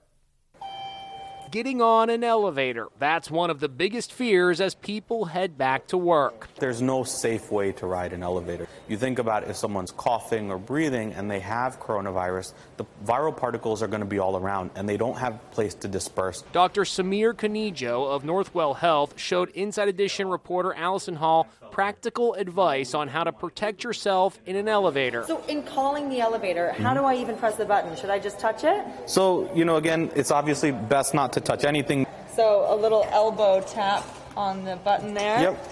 Getting 1.49 1.81
on 1.81 2.09
an 2.09 2.25
elevator. 2.25 2.89
That's 2.99 3.31
one 3.31 3.49
of 3.49 3.61
the 3.61 3.69
biggest 3.69 4.11
fears 4.11 4.59
as 4.59 4.75
people 4.75 5.23
head 5.23 5.57
back 5.57 5.87
to 5.87 5.97
work. 5.97 6.49
There's 6.59 6.81
no 6.81 7.05
safe 7.05 7.49
way 7.49 7.71
to 7.73 7.87
ride 7.87 8.11
an 8.11 8.21
elevator. 8.21 8.67
You 8.89 8.97
think 8.97 9.17
about 9.17 9.47
if 9.47 9.55
someone's 9.55 9.91
coughing 9.91 10.51
or 10.51 10.57
breathing 10.57 11.13
and 11.13 11.31
they 11.31 11.39
have 11.39 11.79
coronavirus, 11.79 12.53
the 12.75 12.85
viral 13.05 13.35
particles 13.35 13.81
are 13.81 13.87
going 13.87 14.01
to 14.01 14.05
be 14.05 14.19
all 14.19 14.35
around 14.35 14.71
and 14.75 14.89
they 14.89 14.97
don't 14.97 15.17
have 15.17 15.35
a 15.35 15.37
place 15.51 15.73
to 15.75 15.87
disperse. 15.87 16.43
Dr. 16.51 16.81
Samir 16.81 17.33
Kanijo 17.33 18.05
of 18.09 18.23
Northwell 18.23 18.75
Health 18.75 19.13
showed 19.17 19.49
Inside 19.51 19.87
Edition 19.87 20.27
reporter 20.27 20.73
Allison 20.73 21.15
Hall 21.15 21.47
practical 21.77 22.33
advice 22.33 22.95
on 22.95 23.07
how 23.07 23.23
to 23.23 23.31
protect 23.31 23.83
yourself 23.83 24.39
in 24.47 24.55
an 24.55 24.67
elevator. 24.67 25.23
So, 25.27 25.43
in 25.47 25.61
calling 25.61 26.09
the 26.09 26.19
elevator, 26.21 26.71
how 26.71 26.95
do 26.95 27.03
I 27.03 27.13
even 27.17 27.37
press 27.37 27.55
the 27.55 27.65
button? 27.65 27.95
Should 27.95 28.09
I 28.09 28.17
just 28.17 28.39
touch 28.39 28.63
it? 28.63 28.83
So, 29.05 29.47
you 29.53 29.63
know, 29.63 29.75
again, 29.75 30.09
it's 30.15 30.31
obviously 30.31 30.71
best 30.71 31.13
not 31.13 31.33
to 31.33 31.39
touch 31.39 31.65
anything. 31.65 32.07
So, 32.35 32.65
a 32.67 32.75
little 32.75 33.05
elbow 33.11 33.61
tap 33.61 34.03
on 34.35 34.65
the 34.65 34.77
button 34.77 35.13
there. 35.13 35.39
Yep. 35.39 35.69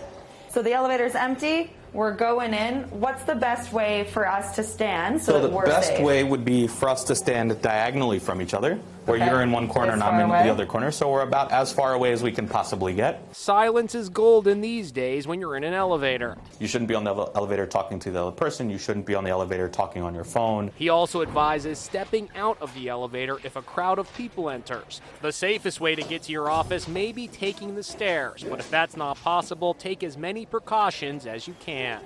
So, 0.51 0.61
the 0.61 0.73
elevator's 0.73 1.15
empty. 1.15 1.73
We're 1.91 2.13
going 2.13 2.53
in. 2.53 2.83
What's 2.91 3.23
the 3.23 3.33
best 3.33 3.73
way 3.73 4.03
for 4.03 4.27
us 4.27 4.53
to 4.57 4.63
stand 4.63 5.23
so, 5.23 5.31
So, 5.31 5.47
the 5.47 5.65
best 5.65 5.87
safe? 5.87 6.05
way 6.05 6.23
would 6.23 6.45
be 6.45 6.67
for 6.67 6.87
us 6.87 7.05
to 7.05 7.15
stand 7.15 7.59
diagonally 7.63 8.19
from 8.19 8.43
each 8.43 8.53
other, 8.53 8.79
where 9.05 9.17
Okay. 9.17 9.29
you're 9.29 9.41
in 9.41 9.51
one 9.51 9.67
corner 9.67 9.87
This 9.93 9.93
and 9.95 10.03
I'm 10.03 10.19
in 10.19 10.29
away? 10.29 10.43
the 10.43 10.49
other 10.49 10.65
corner. 10.65 10.91
So, 10.91 11.11
we're 11.11 11.21
about 11.21 11.51
as 11.51 11.71
far 11.71 11.93
away 11.93 12.11
as 12.11 12.21
we 12.23 12.31
can 12.31 12.47
possibly 12.47 12.93
get. 12.93 13.21
Silence 13.35 13.95
is 13.95 14.09
golden 14.09 14.61
these 14.61 14.91
days 14.91 15.27
when 15.27 15.39
you're 15.39 15.55
in 15.55 15.63
an 15.63 15.73
elevator. 15.73 16.37
You 16.59 16.67
shouldn't 16.67 16.87
be 16.87 16.95
on 16.95 17.03
the 17.03 17.13
elevator 17.13 17.65
talking 17.65 17.99
to 17.99 18.11
the 18.11 18.21
other 18.21 18.31
person. 18.31 18.69
You 18.69 18.77
shouldn't 18.77 19.05
be 19.05 19.15
on 19.15 19.23
the 19.23 19.29
elevator 19.29 19.69
talking 19.69 20.01
on 20.01 20.13
your 20.15 20.23
phone. 20.23 20.71
He 20.75 20.89
also 20.89 21.21
advises 21.21 21.77
stepping 21.79 22.29
out 22.35 22.57
of 22.61 22.73
the 22.73 22.89
elevator 22.89 23.37
if 23.43 23.55
a 23.55 23.61
crowd 23.61 23.99
of 23.99 24.13
people 24.15 24.49
enters. 24.49 25.01
The 25.21 25.31
safest 25.31 25.79
way 25.79 25.95
to 25.95 26.03
get 26.03 26.23
to 26.23 26.31
your 26.31 26.49
office 26.49 26.87
may 26.87 27.11
be 27.11 27.27
taking 27.27 27.75
the 27.75 27.83
stairs, 27.83 28.43
but 28.47 28.59
if 28.59 28.69
that's 28.69 28.97
not 28.97 29.17
possible, 29.21 29.73
take 29.73 30.03
as 30.03 30.17
many 30.17 30.45
precautions 30.45 31.25
as 31.27 31.47
you 31.47 31.55
can. 31.59 32.01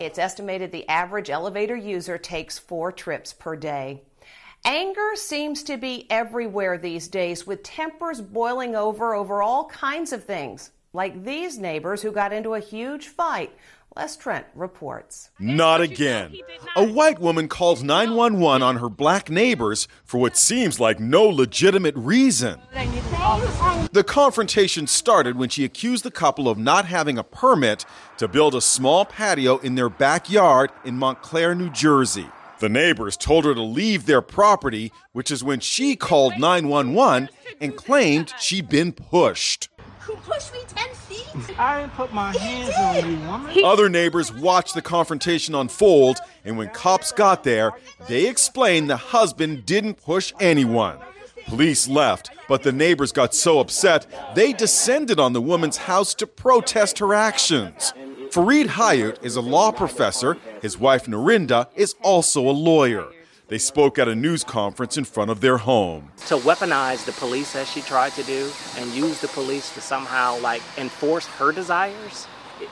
It's 0.00 0.18
estimated 0.18 0.72
the 0.72 0.88
average 0.88 1.30
elevator 1.30 1.76
user 1.76 2.18
takes 2.18 2.58
four 2.58 2.90
trips 2.90 3.32
per 3.32 3.54
day. 3.54 4.02
Anger 4.66 5.14
seems 5.14 5.62
to 5.64 5.76
be 5.76 6.06
everywhere 6.08 6.78
these 6.78 7.06
days, 7.06 7.46
with 7.46 7.62
tempers 7.62 8.22
boiling 8.22 8.74
over 8.74 9.14
over 9.14 9.42
all 9.42 9.66
kinds 9.66 10.10
of 10.10 10.24
things, 10.24 10.70
like 10.94 11.22
these 11.22 11.58
neighbors 11.58 12.00
who 12.00 12.10
got 12.10 12.32
into 12.32 12.54
a 12.54 12.60
huge 12.60 13.08
fight. 13.08 13.52
Les 13.94 14.16
Trent 14.16 14.46
reports. 14.54 15.30
Not 15.38 15.82
again. 15.82 16.34
A 16.76 16.84
white 16.84 17.20
woman 17.20 17.46
calls 17.46 17.82
911 17.82 18.62
on 18.62 18.76
her 18.76 18.88
black 18.88 19.30
neighbors 19.30 19.86
for 20.02 20.18
what 20.18 20.36
seems 20.36 20.80
like 20.80 20.98
no 20.98 21.24
legitimate 21.24 21.94
reason. 21.94 22.60
The 23.92 24.04
confrontation 24.04 24.86
started 24.86 25.36
when 25.36 25.50
she 25.50 25.64
accused 25.64 26.04
the 26.04 26.10
couple 26.10 26.48
of 26.48 26.56
not 26.56 26.86
having 26.86 27.18
a 27.18 27.22
permit 27.22 27.84
to 28.16 28.26
build 28.26 28.54
a 28.54 28.60
small 28.60 29.04
patio 29.04 29.58
in 29.58 29.74
their 29.74 29.90
backyard 29.90 30.72
in 30.84 30.96
Montclair, 30.96 31.54
New 31.54 31.70
Jersey. 31.70 32.28
The 32.60 32.68
neighbors 32.68 33.16
told 33.16 33.44
her 33.44 33.54
to 33.54 33.62
leave 33.62 34.06
their 34.06 34.22
property, 34.22 34.92
which 35.12 35.30
is 35.30 35.42
when 35.42 35.60
she 35.60 35.96
called 35.96 36.38
911 36.38 37.28
and 37.60 37.76
claimed 37.76 38.32
she'd 38.38 38.68
been 38.68 38.92
pushed. 38.92 39.68
Who 40.00 40.16
pushed 40.16 40.52
me 40.52 40.60
10 40.68 40.94
feet? 40.94 41.58
I 41.58 41.80
didn't 41.80 41.94
put 41.94 42.12
my 42.12 42.36
hands 42.36 42.74
on 43.04 43.10
you, 43.10 43.26
woman. 43.26 43.64
Other 43.64 43.88
neighbors 43.88 44.32
watched 44.32 44.74
the 44.74 44.82
confrontation 44.82 45.54
unfold, 45.54 46.18
and 46.44 46.58
when 46.58 46.68
cops 46.70 47.10
got 47.10 47.42
there, 47.42 47.72
they 48.06 48.26
explained 48.28 48.88
the 48.88 48.96
husband 48.96 49.66
didn't 49.66 49.94
push 49.94 50.32
anyone. 50.38 50.98
Police 51.46 51.88
left, 51.88 52.30
but 52.48 52.62
the 52.62 52.72
neighbors 52.72 53.12
got 53.12 53.34
so 53.34 53.60
upset 53.60 54.06
they 54.34 54.52
descended 54.52 55.18
on 55.18 55.32
the 55.32 55.42
woman's 55.42 55.76
house 55.76 56.14
to 56.14 56.26
protest 56.26 56.98
her 56.98 57.14
actions. 57.14 57.92
Fareed 58.34 58.66
Hayat 58.66 59.22
is 59.22 59.36
a 59.36 59.40
law 59.40 59.70
professor. 59.70 60.36
His 60.60 60.76
wife 60.76 61.06
Norrinda 61.06 61.68
is 61.76 61.94
also 62.02 62.40
a 62.40 62.50
lawyer. 62.50 63.06
They 63.46 63.58
spoke 63.58 63.96
at 63.96 64.08
a 64.08 64.16
news 64.16 64.42
conference 64.42 64.96
in 64.96 65.04
front 65.04 65.30
of 65.30 65.40
their 65.40 65.58
home. 65.58 66.10
to 66.26 66.38
weaponize 66.38 67.04
the 67.04 67.12
police 67.12 67.54
as 67.54 67.70
she 67.70 67.80
tried 67.80 68.10
to 68.14 68.24
do 68.24 68.50
and 68.76 68.90
use 68.90 69.20
the 69.20 69.28
police 69.28 69.72
to 69.74 69.80
somehow 69.80 70.40
like 70.40 70.62
enforce 70.76 71.26
her 71.38 71.52
desires 71.52 72.26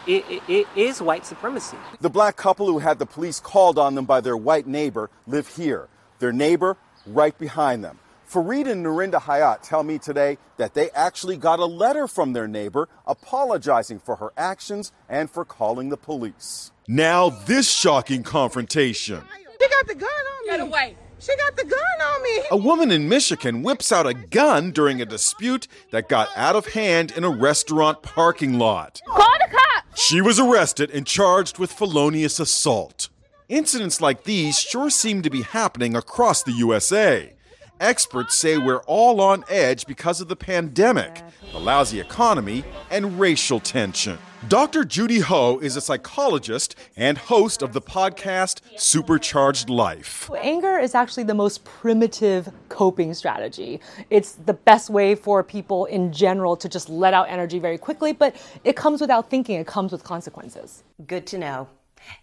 it, 0.08 0.24
it, 0.28 0.42
it 0.48 0.66
is 0.74 1.00
white 1.00 1.24
supremacy 1.24 1.76
The 2.00 2.10
black 2.10 2.34
couple 2.36 2.66
who 2.66 2.80
had 2.80 2.98
the 2.98 3.06
police 3.06 3.38
called 3.38 3.78
on 3.78 3.94
them 3.94 4.04
by 4.04 4.20
their 4.20 4.36
white 4.36 4.66
neighbor 4.66 5.10
live 5.28 5.46
here. 5.46 5.86
Their 6.18 6.32
neighbor 6.32 6.76
right 7.06 7.38
behind 7.38 7.84
them. 7.84 8.00
Fareed 8.32 8.66
and 8.66 8.82
Norrinda 8.82 9.20
Hayat 9.20 9.60
tell 9.60 9.82
me 9.82 9.98
today 9.98 10.38
that 10.56 10.72
they 10.72 10.88
actually 10.92 11.36
got 11.36 11.58
a 11.58 11.66
letter 11.66 12.08
from 12.08 12.32
their 12.32 12.48
neighbor 12.48 12.88
apologizing 13.06 13.98
for 13.98 14.16
her 14.16 14.32
actions 14.38 14.90
and 15.06 15.30
for 15.30 15.44
calling 15.44 15.90
the 15.90 15.98
police. 15.98 16.72
Now, 16.88 17.28
this 17.28 17.70
shocking 17.70 18.22
confrontation. 18.22 19.22
She 19.60 19.68
got 19.68 19.86
the 19.86 19.94
gun 19.94 20.08
on 20.08 20.44
me. 20.44 20.50
Get 20.50 20.60
away. 20.60 20.96
She 21.18 21.36
got 21.36 21.56
the 21.58 21.64
gun 21.64 21.78
on 21.78 22.22
me. 22.22 22.42
A 22.50 22.56
woman 22.56 22.90
in 22.90 23.06
Michigan 23.06 23.62
whips 23.62 23.92
out 23.92 24.06
a 24.06 24.14
gun 24.14 24.70
during 24.70 25.02
a 25.02 25.06
dispute 25.06 25.68
that 25.90 26.08
got 26.08 26.30
out 26.34 26.56
of 26.56 26.68
hand 26.68 27.12
in 27.14 27.24
a 27.24 27.30
restaurant 27.30 28.02
parking 28.02 28.58
lot. 28.58 29.02
Call 29.08 29.18
the 29.18 29.54
cops. 29.54 30.02
She 30.02 30.22
was 30.22 30.40
arrested 30.40 30.90
and 30.90 31.06
charged 31.06 31.58
with 31.58 31.70
felonious 31.70 32.40
assault. 32.40 33.10
Incidents 33.50 34.00
like 34.00 34.24
these 34.24 34.58
sure 34.58 34.88
seem 34.88 35.20
to 35.20 35.28
be 35.28 35.42
happening 35.42 35.94
across 35.94 36.42
the 36.42 36.52
USA. 36.52 37.34
Experts 37.82 38.36
say 38.36 38.58
we're 38.58 38.84
all 38.86 39.20
on 39.20 39.44
edge 39.48 39.86
because 39.86 40.20
of 40.20 40.28
the 40.28 40.36
pandemic, 40.36 41.20
the 41.50 41.58
lousy 41.58 41.98
economy, 41.98 42.62
and 42.92 43.18
racial 43.18 43.58
tension. 43.58 44.16
Dr. 44.46 44.84
Judy 44.84 45.18
Ho 45.18 45.58
is 45.58 45.74
a 45.74 45.80
psychologist 45.80 46.76
and 46.96 47.18
host 47.18 47.60
of 47.60 47.72
the 47.72 47.80
podcast 47.80 48.60
Supercharged 48.76 49.68
Life. 49.68 50.30
Anger 50.38 50.78
is 50.78 50.94
actually 50.94 51.24
the 51.24 51.34
most 51.34 51.64
primitive 51.64 52.48
coping 52.68 53.14
strategy. 53.14 53.80
It's 54.10 54.34
the 54.34 54.54
best 54.54 54.88
way 54.88 55.16
for 55.16 55.42
people 55.42 55.86
in 55.86 56.12
general 56.12 56.54
to 56.58 56.68
just 56.68 56.88
let 56.88 57.14
out 57.14 57.28
energy 57.28 57.58
very 57.58 57.78
quickly, 57.78 58.12
but 58.12 58.36
it 58.62 58.76
comes 58.76 59.00
without 59.00 59.28
thinking, 59.28 59.58
it 59.58 59.66
comes 59.66 59.90
with 59.90 60.04
consequences. 60.04 60.84
Good 61.04 61.26
to 61.26 61.38
know. 61.38 61.68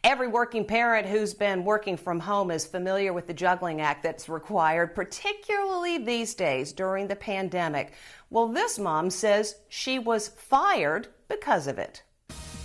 Every 0.03 0.27
working 0.27 0.65
parent 0.65 1.07
who's 1.07 1.33
been 1.33 1.63
working 1.63 1.97
from 1.97 2.19
home 2.19 2.51
is 2.51 2.65
familiar 2.65 3.13
with 3.13 3.27
the 3.27 3.33
juggling 3.33 3.81
act 3.81 4.03
that's 4.03 4.29
required, 4.29 4.95
particularly 4.95 5.97
these 5.97 6.33
days 6.33 6.73
during 6.73 7.07
the 7.07 7.15
pandemic. 7.15 7.93
Well, 8.29 8.47
this 8.47 8.79
mom 8.79 9.09
says 9.09 9.55
she 9.67 9.99
was 9.99 10.29
fired 10.29 11.07
because 11.27 11.67
of 11.67 11.77
it. 11.77 12.03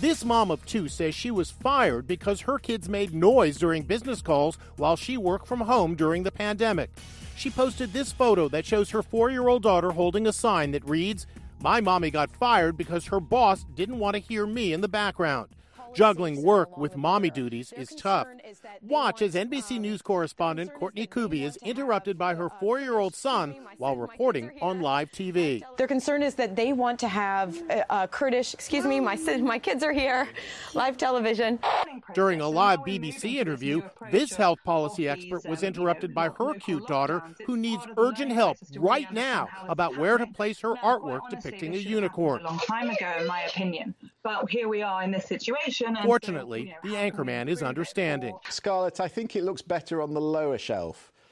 This 0.01 0.25
mom 0.25 0.51
of 0.51 0.65
two 0.65 0.89
says 0.89 1.15
she 1.15 1.31
was 1.31 1.49
fired 1.49 2.05
because 2.05 2.41
her 2.41 2.59
kids 2.59 2.89
made 2.89 3.13
noise 3.13 3.57
during 3.57 3.83
business 3.83 4.21
calls 4.21 4.57
while 4.75 4.97
she 4.97 5.15
worked 5.15 5.47
from 5.47 5.61
home 5.61 5.95
during 5.95 6.23
the 6.23 6.31
pandemic. 6.31 6.91
She 7.35 7.49
posted 7.49 7.93
this 7.93 8.11
photo 8.11 8.49
that 8.49 8.65
shows 8.65 8.89
her 8.89 9.01
four 9.01 9.29
year 9.29 9.47
old 9.47 9.63
daughter 9.63 9.91
holding 9.91 10.27
a 10.27 10.33
sign 10.33 10.71
that 10.71 10.87
reads, 10.87 11.27
My 11.61 11.79
mommy 11.79 12.11
got 12.11 12.35
fired 12.35 12.77
because 12.77 13.05
her 13.07 13.19
boss 13.19 13.65
didn't 13.73 13.99
want 13.99 14.15
to 14.15 14.21
hear 14.21 14.45
me 14.45 14.73
in 14.73 14.81
the 14.81 14.87
background. 14.87 15.49
Juggling 15.95 16.43
work 16.43 16.77
with 16.77 16.97
mommy 16.97 17.29
duties 17.29 17.71
is 17.71 17.87
tough. 17.95 18.27
Watch 18.81 19.21
as 19.21 19.33
NBC 19.33 19.79
News 19.79 20.01
correspondent 20.01 20.73
Courtney 20.73 21.07
Kube 21.07 21.41
is 21.41 21.57
interrupted 21.57 22.17
by 22.17 22.35
her 22.35 22.49
four 22.59 22.81
year 22.81 22.99
old 22.99 23.15
son 23.15 23.55
while 23.77 23.95
reporting 23.95 24.51
on 24.61 24.81
live 24.81 25.09
TV. 25.11 25.61
Their 25.77 25.87
concern 25.87 26.21
is 26.21 26.35
that 26.35 26.57
they 26.57 26.73
want 26.73 26.99
to 26.99 27.07
have 27.07 27.57
uh, 27.69 27.83
uh, 27.89 28.07
Kurdish, 28.07 28.53
excuse 28.53 28.83
me, 28.83 28.99
my, 28.99 29.15
my 29.39 29.57
kids 29.57 29.83
are 29.83 29.93
here, 29.93 30.27
live 30.73 30.97
television. 30.97 31.59
During 32.13 32.41
a 32.41 32.49
live 32.49 32.79
BBC 32.79 33.35
interview, 33.35 33.81
this 34.11 34.33
health 34.33 34.59
policy 34.65 35.07
expert 35.07 35.45
was 35.47 35.63
interrupted 35.63 36.13
by 36.13 36.29
her 36.29 36.55
cute 36.55 36.85
daughter, 36.87 37.23
who 37.45 37.55
needs 37.55 37.83
urgent 37.97 38.33
help 38.33 38.57
right 38.77 39.11
now 39.13 39.47
about 39.69 39.97
where 39.97 40.17
to 40.17 40.27
place 40.27 40.59
her 40.59 40.75
artwork 40.75 41.21
depicting 41.29 41.73
a 41.73 41.77
unicorn. 41.77 42.41
A 42.41 42.45
long 42.45 42.59
time 42.59 42.89
ago, 42.89 43.13
in 43.19 43.27
my 43.27 43.43
opinion. 43.43 43.95
But 44.25 44.49
here 44.49 44.67
we 44.67 44.81
are 44.81 45.03
in 45.03 45.11
this 45.11 45.25
situation. 45.25 45.95
And 45.95 45.99
Fortunately, 45.99 46.75
so, 46.83 46.89
the 46.89 46.95
anchorman 46.95 47.47
is 47.47 47.61
understanding. 47.61 48.35
Scarlett, 48.49 48.99
I 48.99 49.07
think 49.07 49.35
it 49.35 49.43
looks 49.43 49.61
better 49.61 50.01
on 50.01 50.15
the 50.15 50.19
lower 50.19 50.57
shelf. 50.57 51.13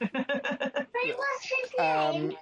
um, 1.80 2.32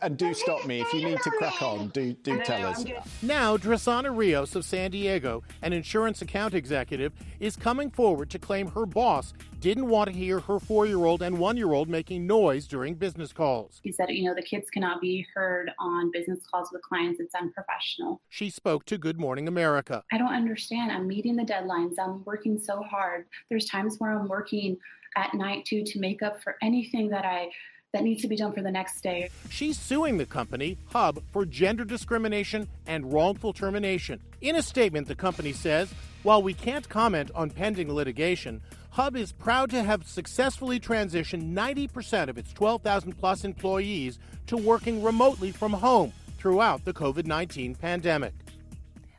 and 0.00 0.16
do 0.16 0.32
stop 0.34 0.66
me 0.66 0.80
if 0.80 0.92
you 0.92 1.04
need 1.04 1.18
to 1.22 1.30
crack 1.30 1.60
on. 1.62 1.88
Do 1.88 2.12
do 2.12 2.40
tell 2.42 2.66
us. 2.66 2.84
Now, 3.20 3.56
Drasana 3.56 4.16
Rios 4.16 4.54
of 4.54 4.64
San 4.64 4.90
Diego, 4.90 5.42
an 5.62 5.72
insurance 5.72 6.22
account 6.22 6.54
executive, 6.54 7.12
is 7.40 7.56
coming 7.56 7.90
forward 7.90 8.30
to 8.30 8.38
claim 8.38 8.68
her 8.68 8.86
boss 8.86 9.32
didn't 9.60 9.88
want 9.88 10.08
to 10.10 10.14
hear 10.14 10.40
her 10.40 10.58
four-year-old 10.58 11.22
and 11.22 11.38
one-year-old 11.38 11.88
making 11.88 12.26
noise 12.26 12.66
during 12.66 12.94
business 12.94 13.32
calls. 13.32 13.80
He 13.84 13.92
said, 13.92 14.06
you 14.10 14.24
know, 14.24 14.34
the 14.34 14.42
kids 14.42 14.68
cannot 14.70 15.00
be 15.00 15.24
heard 15.34 15.70
on 15.78 16.10
business 16.10 16.40
calls 16.50 16.70
with 16.72 16.82
clients. 16.82 17.20
It's 17.20 17.34
unprofessional. 17.34 18.20
She 18.28 18.50
spoke 18.50 18.84
to 18.86 18.98
Good 18.98 19.20
Morning 19.20 19.46
America. 19.46 20.02
I 20.10 20.18
don't 20.18 20.34
understand. 20.34 20.90
I'm 20.90 21.06
meeting 21.06 21.36
the 21.36 21.44
deadlines. 21.44 21.94
I'm 21.96 22.24
working 22.24 22.58
so 22.58 22.82
hard. 22.82 23.26
There's 23.50 23.66
times 23.66 23.96
where 23.98 24.10
I'm 24.10 24.26
working 24.26 24.78
at 25.16 25.32
night 25.34 25.64
too 25.64 25.84
to 25.84 26.00
make 26.00 26.22
up 26.22 26.42
for 26.42 26.56
anything 26.60 27.08
that 27.10 27.24
I 27.24 27.50
that 27.92 28.02
needs 28.02 28.22
to 28.22 28.28
be 28.28 28.36
done 28.36 28.52
for 28.52 28.62
the 28.62 28.70
next 28.70 29.02
day. 29.02 29.30
She's 29.50 29.78
suing 29.78 30.16
the 30.16 30.26
company, 30.26 30.78
Hub, 30.86 31.22
for 31.30 31.44
gender 31.44 31.84
discrimination 31.84 32.68
and 32.86 33.12
wrongful 33.12 33.52
termination. 33.52 34.20
In 34.40 34.56
a 34.56 34.62
statement, 34.62 35.08
the 35.08 35.14
company 35.14 35.52
says, 35.52 35.92
while 36.22 36.42
we 36.42 36.54
can't 36.54 36.88
comment 36.88 37.30
on 37.34 37.50
pending 37.50 37.92
litigation, 37.92 38.62
Hub 38.90 39.14
is 39.16 39.32
proud 39.32 39.70
to 39.70 39.82
have 39.82 40.06
successfully 40.06 40.80
transitioned 40.80 41.52
90% 41.52 42.28
of 42.28 42.38
its 42.38 42.52
12,000 42.52 43.12
plus 43.18 43.44
employees 43.44 44.18
to 44.46 44.56
working 44.56 45.02
remotely 45.02 45.50
from 45.50 45.72
home 45.72 46.12
throughout 46.38 46.84
the 46.84 46.92
COVID 46.92 47.26
19 47.26 47.74
pandemic. 47.74 48.32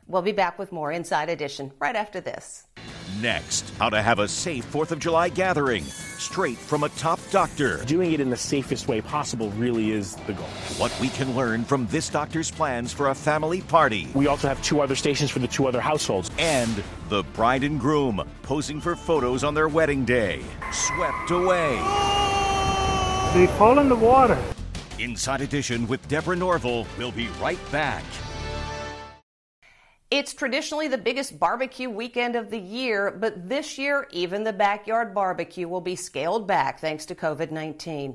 We'll 0.06 0.22
be 0.22 0.32
back 0.32 0.58
with 0.58 0.70
more 0.70 0.92
Inside 0.92 1.30
Edition 1.30 1.72
right 1.78 1.96
after 1.96 2.20
this. 2.20 2.66
Next, 3.20 3.70
how 3.78 3.90
to 3.90 4.02
have 4.02 4.18
a 4.18 4.26
safe 4.26 4.70
4th 4.72 4.90
of 4.90 4.98
July 4.98 5.28
gathering, 5.28 5.84
straight 5.84 6.56
from 6.56 6.84
a 6.84 6.88
top 6.90 7.20
doctor. 7.30 7.84
Doing 7.84 8.12
it 8.12 8.20
in 8.20 8.30
the 8.30 8.36
safest 8.36 8.88
way 8.88 9.00
possible 9.00 9.50
really 9.50 9.92
is 9.92 10.16
the 10.26 10.32
goal. 10.32 10.46
What 10.78 10.96
we 11.00 11.08
can 11.08 11.36
learn 11.36 11.64
from 11.64 11.86
this 11.88 12.08
doctor's 12.08 12.50
plans 12.50 12.92
for 12.92 13.10
a 13.10 13.14
family 13.14 13.60
party. 13.62 14.08
We 14.14 14.26
also 14.26 14.48
have 14.48 14.62
two 14.62 14.80
other 14.80 14.96
stations 14.96 15.30
for 15.30 15.38
the 15.38 15.48
two 15.48 15.66
other 15.66 15.80
households. 15.80 16.30
And 16.38 16.82
the 17.08 17.22
bride 17.34 17.62
and 17.62 17.78
groom 17.78 18.26
posing 18.42 18.80
for 18.80 18.96
photos 18.96 19.44
on 19.44 19.54
their 19.54 19.68
wedding 19.68 20.04
day. 20.04 20.42
Swept 20.72 21.30
away. 21.30 21.76
They 23.34 23.46
fall 23.58 23.78
in 23.78 23.88
the 23.88 23.96
water. 23.96 24.42
Inside 24.98 25.40
Edition 25.40 25.86
with 25.88 26.06
Deborah 26.08 26.36
Norville. 26.36 26.86
We'll 26.96 27.12
be 27.12 27.28
right 27.40 27.58
back. 27.70 28.04
It's 30.10 30.34
traditionally 30.34 30.86
the 30.86 30.98
biggest 30.98 31.40
barbecue 31.40 31.88
weekend 31.88 32.36
of 32.36 32.50
the 32.50 32.58
year, 32.58 33.10
but 33.10 33.48
this 33.48 33.78
year, 33.78 34.06
even 34.12 34.44
the 34.44 34.52
backyard 34.52 35.14
barbecue 35.14 35.66
will 35.66 35.80
be 35.80 35.96
scaled 35.96 36.46
back 36.46 36.78
thanks 36.78 37.06
to 37.06 37.14
COVID 37.14 37.50
19. 37.50 38.14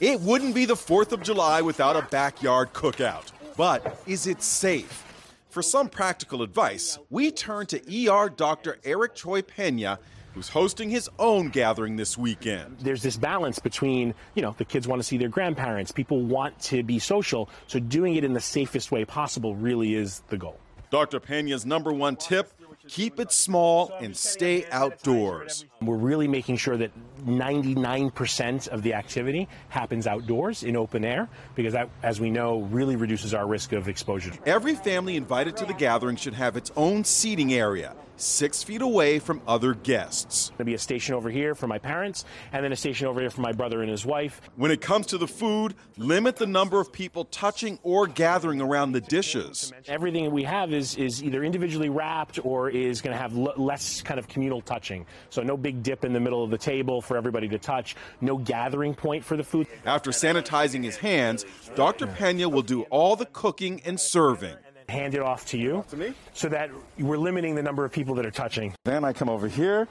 It 0.00 0.20
wouldn't 0.20 0.54
be 0.54 0.64
the 0.64 0.74
4th 0.74 1.12
of 1.12 1.22
July 1.22 1.60
without 1.60 1.96
a 1.96 2.02
backyard 2.02 2.72
cookout. 2.72 3.32
But 3.56 4.00
is 4.06 4.26
it 4.26 4.42
safe? 4.42 5.04
For 5.50 5.60
some 5.60 5.88
practical 5.88 6.42
advice, 6.42 6.98
we 7.10 7.30
turn 7.30 7.66
to 7.66 8.08
ER 8.08 8.30
Dr. 8.30 8.78
Eric 8.84 9.16
Cioe-Pena, 9.16 9.98
who's 10.34 10.48
hosting 10.48 10.88
his 10.88 11.10
own 11.18 11.48
gathering 11.48 11.96
this 11.96 12.16
weekend. 12.16 12.78
There's 12.78 13.02
this 13.02 13.16
balance 13.16 13.58
between, 13.58 14.14
you 14.34 14.42
know, 14.42 14.54
the 14.56 14.64
kids 14.64 14.86
want 14.86 15.00
to 15.00 15.04
see 15.04 15.16
their 15.16 15.30
grandparents, 15.30 15.92
people 15.92 16.22
want 16.22 16.58
to 16.60 16.82
be 16.82 16.98
social, 16.98 17.48
so 17.66 17.80
doing 17.80 18.16
it 18.16 18.24
in 18.24 18.34
the 18.34 18.40
safest 18.40 18.92
way 18.92 19.04
possible 19.04 19.56
really 19.56 19.94
is 19.94 20.20
the 20.28 20.36
goal. 20.36 20.58
Dr. 20.90 21.20
Pena's 21.20 21.66
number 21.66 21.92
one 21.92 22.16
tip 22.16 22.52
keep 22.88 23.18
it 23.18 23.32
small 23.32 23.92
and 24.00 24.16
stay 24.16 24.64
outdoors. 24.70 25.64
We're 25.82 25.96
really 25.96 26.28
making 26.28 26.56
sure 26.56 26.76
that 26.76 26.92
99% 27.24 28.68
of 28.68 28.82
the 28.82 28.94
activity 28.94 29.48
happens 29.68 30.06
outdoors 30.06 30.62
in 30.62 30.76
open 30.76 31.04
air 31.04 31.28
because 31.54 31.72
that, 31.72 31.88
as 32.02 32.20
we 32.20 32.30
know, 32.30 32.60
really 32.60 32.96
reduces 32.96 33.34
our 33.34 33.46
risk 33.46 33.72
of 33.72 33.88
exposure. 33.88 34.32
Every 34.46 34.74
family 34.74 35.16
invited 35.16 35.56
to 35.58 35.66
the 35.66 35.74
gathering 35.74 36.16
should 36.16 36.34
have 36.34 36.56
its 36.56 36.70
own 36.76 37.04
seating 37.04 37.52
area 37.54 37.94
six 38.16 38.62
feet 38.62 38.82
away 38.82 39.18
from 39.18 39.40
other 39.46 39.74
guests. 39.74 40.50
There'll 40.56 40.66
be 40.66 40.74
a 40.74 40.78
station 40.78 41.14
over 41.14 41.30
here 41.30 41.54
for 41.54 41.66
my 41.66 41.78
parents, 41.78 42.24
and 42.52 42.64
then 42.64 42.72
a 42.72 42.76
station 42.76 43.06
over 43.06 43.20
here 43.20 43.30
for 43.30 43.40
my 43.40 43.52
brother 43.52 43.82
and 43.82 43.90
his 43.90 44.04
wife. 44.04 44.40
When 44.56 44.70
it 44.70 44.80
comes 44.80 45.06
to 45.08 45.18
the 45.18 45.26
food, 45.26 45.74
limit 45.96 46.36
the 46.36 46.46
number 46.46 46.80
of 46.80 46.92
people 46.92 47.24
touching 47.26 47.78
or 47.82 48.06
gathering 48.06 48.60
around 48.60 48.92
the 48.92 49.00
dishes. 49.00 49.72
Everything 49.86 50.30
we 50.30 50.44
have 50.44 50.72
is, 50.72 50.96
is 50.96 51.22
either 51.22 51.44
individually 51.44 51.88
wrapped 51.88 52.38
or 52.44 52.70
is 52.70 53.00
going 53.00 53.14
to 53.14 53.20
have 53.20 53.36
l- 53.36 53.54
less 53.56 54.02
kind 54.02 54.18
of 54.18 54.28
communal 54.28 54.60
touching. 54.60 55.06
So 55.30 55.42
no 55.42 55.56
big 55.56 55.82
dip 55.82 56.04
in 56.04 56.12
the 56.12 56.20
middle 56.20 56.42
of 56.42 56.50
the 56.50 56.58
table 56.58 57.00
for 57.00 57.16
everybody 57.16 57.48
to 57.48 57.58
touch, 57.58 57.96
no 58.20 58.36
gathering 58.38 58.94
point 58.94 59.24
for 59.24 59.36
the 59.36 59.44
food. 59.44 59.66
After 59.84 60.10
sanitizing 60.10 60.82
his 60.82 60.96
hands, 60.96 61.44
Dr. 61.74 62.06
Pena 62.06 62.48
will 62.48 62.62
do 62.62 62.82
all 62.84 63.16
the 63.16 63.26
cooking 63.26 63.80
and 63.84 63.98
serving 63.98 64.56
hand 64.88 65.14
it 65.14 65.20
off 65.20 65.46
to 65.46 65.58
you 65.58 65.84
to 65.90 65.96
me? 65.96 66.14
so 66.32 66.48
that 66.48 66.70
we're 66.98 67.18
limiting 67.18 67.54
the 67.54 67.62
number 67.62 67.84
of 67.84 67.92
people 67.92 68.14
that 68.14 68.26
are 68.26 68.30
touching. 68.30 68.74
Then 68.84 69.04
I 69.04 69.12
come 69.12 69.28
over 69.28 69.48
here 69.48 69.88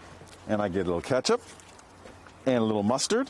and 0.47 0.62
I 0.62 0.67
get 0.69 0.81
a 0.81 0.86
little 0.86 1.01
ketchup 1.01 1.41
and 2.45 2.58
a 2.58 2.63
little 2.63 2.84
mustard. 2.84 3.29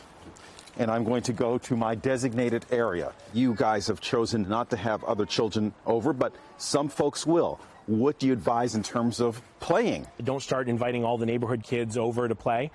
And 0.78 0.92
I'm 0.92 1.06
going 1.06 1.24
to 1.24 1.32
go 1.34 1.58
to 1.60 1.78
my 1.78 1.96
designated 1.96 2.66
area. 2.70 3.14
You 3.34 3.54
guys 3.56 3.88
have 3.88 4.02
chosen 4.02 4.48
not 4.50 4.70
to 4.72 4.78
have 4.78 5.06
other 5.06 5.26
children 5.26 5.74
over, 5.86 6.12
but 6.12 6.34
some 6.58 6.90
folks 6.90 7.26
will. 7.26 7.62
What 7.88 8.20
do 8.20 8.28
you 8.28 8.34
advise 8.34 8.76
in 8.76 8.84
terms 8.84 9.22
of 9.22 9.42
playing? 9.62 10.06
Don't 10.22 10.42
start 10.42 10.68
inviting 10.68 11.06
all 11.06 11.18
the 11.18 11.26
neighborhood 11.26 11.64
kids 11.64 11.98
over 11.98 12.28
to 12.28 12.36
play. 12.36 12.72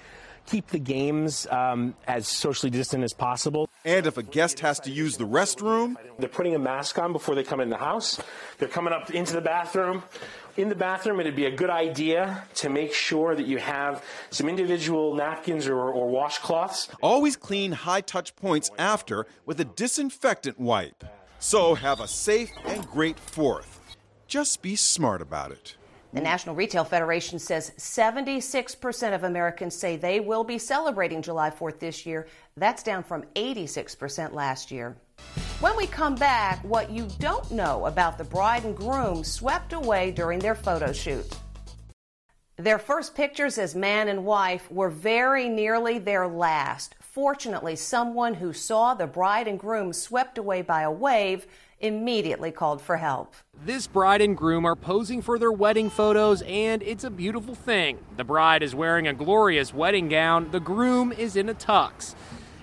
Keep 0.46 0.68
the 0.68 0.78
games 0.78 1.46
um, 1.46 1.94
as 2.06 2.26
socially 2.26 2.70
distant 2.70 3.04
as 3.04 3.12
possible. 3.12 3.68
And 3.84 4.06
if 4.06 4.16
a 4.16 4.22
guest 4.22 4.60
has 4.60 4.80
to 4.80 4.90
use 4.90 5.16
the 5.16 5.26
restroom, 5.26 5.94
they're 6.18 6.28
putting 6.28 6.54
a 6.54 6.58
mask 6.58 6.98
on 6.98 7.12
before 7.12 7.34
they 7.34 7.44
come 7.44 7.60
in 7.60 7.70
the 7.70 7.76
house. 7.76 8.20
They're 8.58 8.68
coming 8.68 8.92
up 8.92 9.10
into 9.10 9.32
the 9.32 9.40
bathroom. 9.40 10.02
In 10.56 10.68
the 10.68 10.74
bathroom, 10.74 11.20
it'd 11.20 11.36
be 11.36 11.46
a 11.46 11.50
good 11.50 11.70
idea 11.70 12.44
to 12.56 12.68
make 12.68 12.92
sure 12.92 13.34
that 13.34 13.46
you 13.46 13.58
have 13.58 14.04
some 14.30 14.48
individual 14.48 15.14
napkins 15.14 15.66
or, 15.68 15.78
or 15.78 16.10
washcloths. 16.10 16.88
Always 17.00 17.36
clean 17.36 17.72
high 17.72 18.00
touch 18.00 18.34
points 18.36 18.70
after 18.76 19.26
with 19.46 19.60
a 19.60 19.64
disinfectant 19.64 20.58
wipe. 20.58 21.04
So 21.38 21.74
have 21.74 22.00
a 22.00 22.08
safe 22.08 22.50
and 22.66 22.86
great 22.88 23.18
fourth. 23.18 23.80
Just 24.26 24.60
be 24.60 24.76
smart 24.76 25.22
about 25.22 25.52
it. 25.52 25.76
The 26.12 26.16
mm-hmm. 26.18 26.24
National 26.24 26.54
Retail 26.54 26.84
Federation 26.84 27.38
says 27.38 27.72
76% 27.78 29.14
of 29.14 29.24
Americans 29.24 29.76
say 29.76 29.96
they 29.96 30.18
will 30.18 30.42
be 30.42 30.58
celebrating 30.58 31.22
July 31.22 31.50
4th 31.50 31.78
this 31.78 32.04
year. 32.04 32.26
That's 32.56 32.82
down 32.82 33.04
from 33.04 33.24
86% 33.36 34.32
last 34.32 34.70
year. 34.70 34.96
When 35.60 35.76
we 35.76 35.86
come 35.86 36.14
back, 36.14 36.64
what 36.64 36.90
you 36.90 37.06
don't 37.18 37.50
know 37.52 37.86
about 37.86 38.18
the 38.18 38.24
bride 38.24 38.64
and 38.64 38.76
groom 38.76 39.22
swept 39.22 39.72
away 39.72 40.10
during 40.10 40.38
their 40.38 40.54
photo 40.54 40.92
shoot. 40.92 41.26
Their 42.56 42.78
first 42.78 43.14
pictures 43.14 43.56
as 43.56 43.74
man 43.74 44.08
and 44.08 44.24
wife 44.24 44.70
were 44.70 44.90
very 44.90 45.48
nearly 45.48 45.98
their 45.98 46.26
last. 46.26 46.94
Fortunately, 47.00 47.76
someone 47.76 48.34
who 48.34 48.52
saw 48.52 48.94
the 48.94 49.06
bride 49.06 49.48
and 49.48 49.58
groom 49.58 49.92
swept 49.92 50.38
away 50.38 50.62
by 50.62 50.82
a 50.82 50.90
wave 50.90 51.46
immediately 51.80 52.50
called 52.50 52.80
for 52.80 52.96
help. 52.96 53.34
This 53.64 53.86
bride 53.86 54.20
and 54.20 54.36
groom 54.36 54.64
are 54.64 54.76
posing 54.76 55.22
for 55.22 55.38
their 55.38 55.52
wedding 55.52 55.90
photos, 55.90 56.42
and 56.42 56.82
it's 56.82 57.04
a 57.04 57.10
beautiful 57.10 57.54
thing. 57.54 57.98
The 58.16 58.24
bride 58.24 58.62
is 58.62 58.74
wearing 58.74 59.06
a 59.06 59.14
glorious 59.14 59.74
wedding 59.74 60.08
gown, 60.08 60.50
the 60.50 60.60
groom 60.60 61.12
is 61.12 61.36
in 61.36 61.48
a 61.48 61.54
tux. 61.54 62.14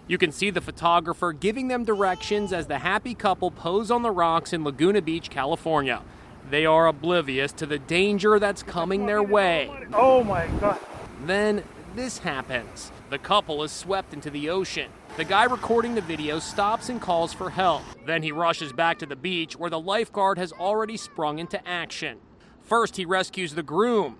You 0.07 0.17
can 0.17 0.31
see 0.31 0.49
the 0.49 0.61
photographer 0.61 1.33
giving 1.33 1.67
them 1.67 1.83
directions 1.83 2.53
as 2.53 2.67
the 2.67 2.79
happy 2.79 3.13
couple 3.13 3.51
pose 3.51 3.91
on 3.91 4.03
the 4.03 4.11
rocks 4.11 4.53
in 4.53 4.63
Laguna 4.63 5.01
Beach, 5.01 5.29
California. 5.29 6.01
They 6.49 6.65
are 6.65 6.87
oblivious 6.87 7.51
to 7.53 7.65
the 7.65 7.77
danger 7.77 8.39
that's 8.39 8.63
coming 8.63 9.05
their 9.05 9.21
way. 9.21 9.69
Oh 9.93 10.23
my 10.23 10.47
God. 10.61 10.79
Then 11.25 11.63
this 11.93 12.19
happens. 12.19 12.91
The 13.09 13.17
couple 13.17 13.63
is 13.63 13.71
swept 13.71 14.13
into 14.13 14.29
the 14.29 14.49
ocean. 14.49 14.89
The 15.17 15.25
guy 15.25 15.45
recording 15.45 15.95
the 15.95 16.01
video 16.01 16.37
stops 16.37 16.89
and 16.89 17.01
calls 17.01 17.33
for 17.33 17.49
help. 17.49 17.81
Then 18.05 18.21
he 18.21 18.31
rushes 18.31 18.71
back 18.71 18.99
to 18.99 19.07
the 19.07 19.15
beach 19.15 19.55
where 19.55 19.71
the 19.71 19.79
lifeguard 19.79 20.37
has 20.37 20.51
already 20.51 20.95
sprung 20.95 21.39
into 21.39 21.67
action. 21.67 22.19
First, 22.61 22.97
he 22.97 23.03
rescues 23.03 23.55
the 23.55 23.63
groom. 23.63 24.17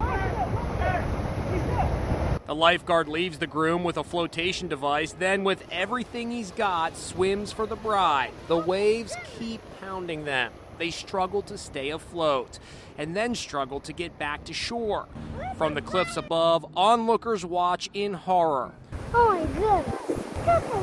The 2.48 2.56
lifeguard 2.56 3.08
leaves 3.08 3.38
the 3.38 3.46
groom 3.46 3.84
with 3.84 3.98
a 3.98 4.04
flotation 4.04 4.70
device, 4.70 5.12
then, 5.12 5.44
with 5.44 5.64
everything 5.72 6.32
he's 6.32 6.50
got, 6.50 6.98
swims 6.98 7.52
for 7.52 7.68
the 7.68 7.76
bride. 7.76 8.32
The 8.48 8.58
waves 8.58 9.16
keep 9.38 9.62
pounding 9.80 10.26
them. 10.26 10.52
They 10.80 10.90
struggle 10.90 11.44
to 11.44 11.60
stay 11.60 11.92
afloat 11.92 12.58
and 12.98 13.16
then 13.16 13.36
struggle 13.36 13.80
to 13.82 13.94
get 13.94 14.18
back 14.18 14.46
to 14.46 14.54
shore. 14.54 15.06
From 15.58 15.76
the 15.76 15.82
cliffs 15.84 16.18
above, 16.18 16.66
onlookers 16.76 17.46
watch 17.46 17.88
in 17.94 18.16
horror. 18.16 18.74
Oh 19.14 19.32
my 19.32 19.46
goodness. 19.60 20.20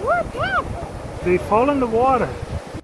What 0.03 0.27
happened? 0.27 1.25
They 1.25 1.39
fall 1.39 1.71
in 1.71 1.81
the 1.81 1.87
water. 1.87 2.29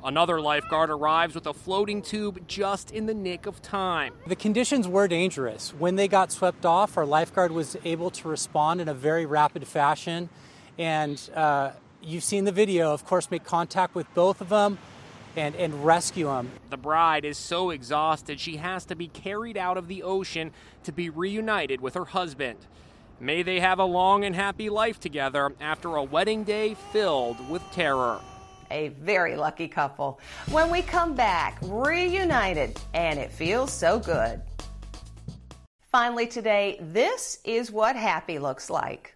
Another 0.02 0.40
lifeguard 0.40 0.88
arrives 0.88 1.34
with 1.34 1.46
a 1.46 1.52
floating 1.52 2.00
tube 2.00 2.48
just 2.48 2.90
in 2.90 3.04
the 3.04 3.12
nick 3.12 3.44
of 3.44 3.60
time. 3.60 4.14
The 4.26 4.36
conditions 4.36 4.88
were 4.88 5.06
dangerous. 5.08 5.74
When 5.78 5.96
they 5.96 6.08
got 6.08 6.32
swept 6.32 6.64
off, 6.64 6.96
our 6.96 7.04
lifeguard 7.04 7.52
was 7.52 7.76
able 7.84 8.10
to 8.12 8.28
respond 8.28 8.80
in 8.80 8.88
a 8.88 8.94
very 8.94 9.26
rapid 9.26 9.68
fashion. 9.68 10.30
And 10.78 11.20
uh, 11.34 11.72
you've 12.02 12.24
seen 12.24 12.44
the 12.44 12.52
video, 12.52 12.94
of 12.94 13.04
course, 13.04 13.30
make 13.30 13.44
contact 13.44 13.94
with 13.94 14.12
both 14.14 14.40
of 14.40 14.48
them 14.48 14.78
and, 15.36 15.54
and 15.54 15.84
rescue 15.84 16.26
them. 16.26 16.50
The 16.70 16.78
bride 16.78 17.26
is 17.26 17.36
so 17.36 17.68
exhausted 17.70 18.40
she 18.40 18.56
has 18.56 18.86
to 18.86 18.96
be 18.96 19.06
carried 19.06 19.58
out 19.58 19.76
of 19.76 19.86
the 19.86 20.02
ocean 20.02 20.52
to 20.84 20.92
be 20.92 21.10
reunited 21.10 21.82
with 21.82 21.94
her 21.94 22.06
husband. 22.06 22.58
May 23.22 23.42
they 23.42 23.60
have 23.60 23.78
a 23.80 23.84
long 23.84 24.24
and 24.24 24.34
happy 24.34 24.70
life 24.70 24.98
together 24.98 25.52
after 25.60 25.96
a 25.96 26.02
wedding 26.02 26.42
day 26.42 26.74
filled 26.90 27.36
with 27.50 27.62
terror. 27.70 28.18
A 28.70 28.88
very 28.88 29.36
lucky 29.36 29.68
couple. 29.68 30.18
When 30.50 30.70
we 30.70 30.80
come 30.80 31.14
back, 31.14 31.58
reunited, 31.60 32.80
and 32.94 33.18
it 33.18 33.30
feels 33.30 33.70
so 33.70 33.98
good. 33.98 34.40
Finally, 35.92 36.28
today, 36.28 36.78
this 36.80 37.40
is 37.44 37.70
what 37.70 37.94
happy 37.94 38.38
looks 38.38 38.70
like. 38.70 39.14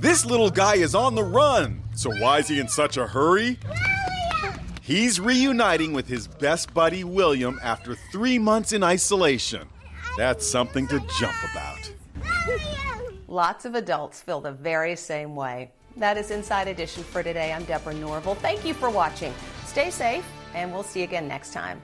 This 0.00 0.24
little 0.24 0.50
guy 0.50 0.76
is 0.76 0.94
on 0.94 1.14
the 1.14 1.24
run. 1.24 1.82
So 1.94 2.14
why 2.16 2.38
is 2.38 2.48
he 2.48 2.60
in 2.60 2.68
such 2.68 2.96
a 2.96 3.06
hurry? 3.06 3.58
He's 4.80 5.20
reuniting 5.20 5.92
with 5.92 6.08
his 6.08 6.28
best 6.28 6.72
buddy 6.72 7.04
William 7.04 7.60
after 7.62 7.94
three 8.10 8.38
months 8.38 8.72
in 8.72 8.82
isolation. 8.82 9.68
That's 10.16 10.46
something 10.46 10.86
to 10.88 11.00
jump 11.18 11.36
about. 11.52 11.90
Lots 13.28 13.64
of 13.64 13.74
adults 13.74 14.20
feel 14.20 14.40
the 14.40 14.52
very 14.52 14.96
same 14.96 15.34
way. 15.34 15.72
That 15.96 16.16
is 16.16 16.30
Inside 16.30 16.68
Edition 16.68 17.02
for 17.02 17.22
today. 17.22 17.52
I'm 17.52 17.64
Deborah 17.64 17.94
Norville. 17.94 18.34
Thank 18.36 18.64
you 18.64 18.74
for 18.74 18.90
watching. 18.90 19.32
Stay 19.66 19.90
safe, 19.90 20.26
and 20.54 20.72
we'll 20.72 20.82
see 20.82 21.00
you 21.00 21.04
again 21.04 21.26
next 21.26 21.52
time. 21.52 21.80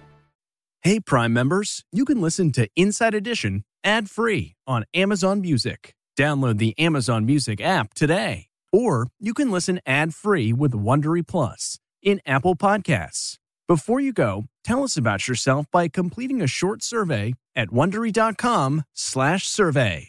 Hey, 0.82 1.00
Prime 1.00 1.32
members, 1.32 1.84
you 1.92 2.04
can 2.04 2.20
listen 2.20 2.52
to 2.52 2.68
Inside 2.76 3.14
Edition 3.14 3.64
ad 3.84 4.10
free 4.10 4.54
on 4.66 4.84
Amazon 4.94 5.40
Music. 5.40 5.94
Download 6.18 6.58
the 6.58 6.78
Amazon 6.78 7.24
Music 7.26 7.60
app 7.60 7.94
today. 7.94 8.46
Or 8.72 9.08
you 9.18 9.34
can 9.34 9.50
listen 9.50 9.80
ad 9.86 10.14
free 10.14 10.52
with 10.52 10.72
Wondery 10.72 11.26
Plus 11.26 11.78
in 12.02 12.20
Apple 12.24 12.54
Podcasts. 12.54 13.36
Before 13.66 14.00
you 14.00 14.12
go, 14.12 14.46
tell 14.64 14.84
us 14.84 14.96
about 14.96 15.28
yourself 15.28 15.66
by 15.70 15.88
completing 15.88 16.42
a 16.42 16.46
short 16.46 16.82
survey 16.82 17.34
at 17.56 17.68
wondery.com/slash 17.68 19.46
survey. 19.46 20.08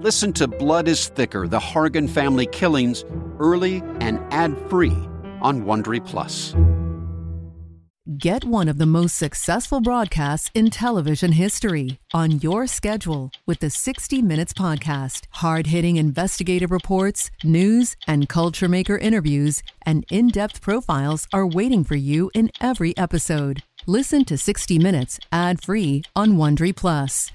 Listen 0.00 0.32
to 0.34 0.46
Blood 0.46 0.86
is 0.86 1.08
Thicker 1.08 1.48
The 1.48 1.58
Hargan 1.58 2.08
Family 2.08 2.46
Killings 2.46 3.04
early 3.40 3.82
and 4.00 4.20
ad 4.32 4.56
free 4.70 4.96
on 5.40 5.64
Wondery 5.64 5.98
Plus. 6.06 6.54
Get 8.16 8.44
one 8.44 8.68
of 8.68 8.78
the 8.78 8.86
most 8.86 9.16
successful 9.16 9.80
broadcasts 9.80 10.52
in 10.54 10.70
television 10.70 11.32
history 11.32 11.98
on 12.14 12.38
your 12.38 12.68
schedule 12.68 13.32
with 13.44 13.58
the 13.58 13.70
60 13.70 14.22
Minutes 14.22 14.52
Podcast. 14.52 15.24
Hard 15.32 15.66
hitting 15.66 15.96
investigative 15.96 16.70
reports, 16.70 17.32
news, 17.42 17.96
and 18.06 18.28
culture 18.28 18.68
maker 18.68 18.98
interviews, 18.98 19.64
and 19.82 20.06
in 20.12 20.28
depth 20.28 20.60
profiles 20.60 21.26
are 21.32 21.44
waiting 21.44 21.82
for 21.82 21.96
you 21.96 22.30
in 22.34 22.52
every 22.60 22.96
episode. 22.96 23.64
Listen 23.86 24.24
to 24.26 24.38
60 24.38 24.78
Minutes 24.78 25.18
ad 25.32 25.60
free 25.60 26.04
on 26.14 26.36
Wondery 26.36 26.74
Plus 26.74 27.32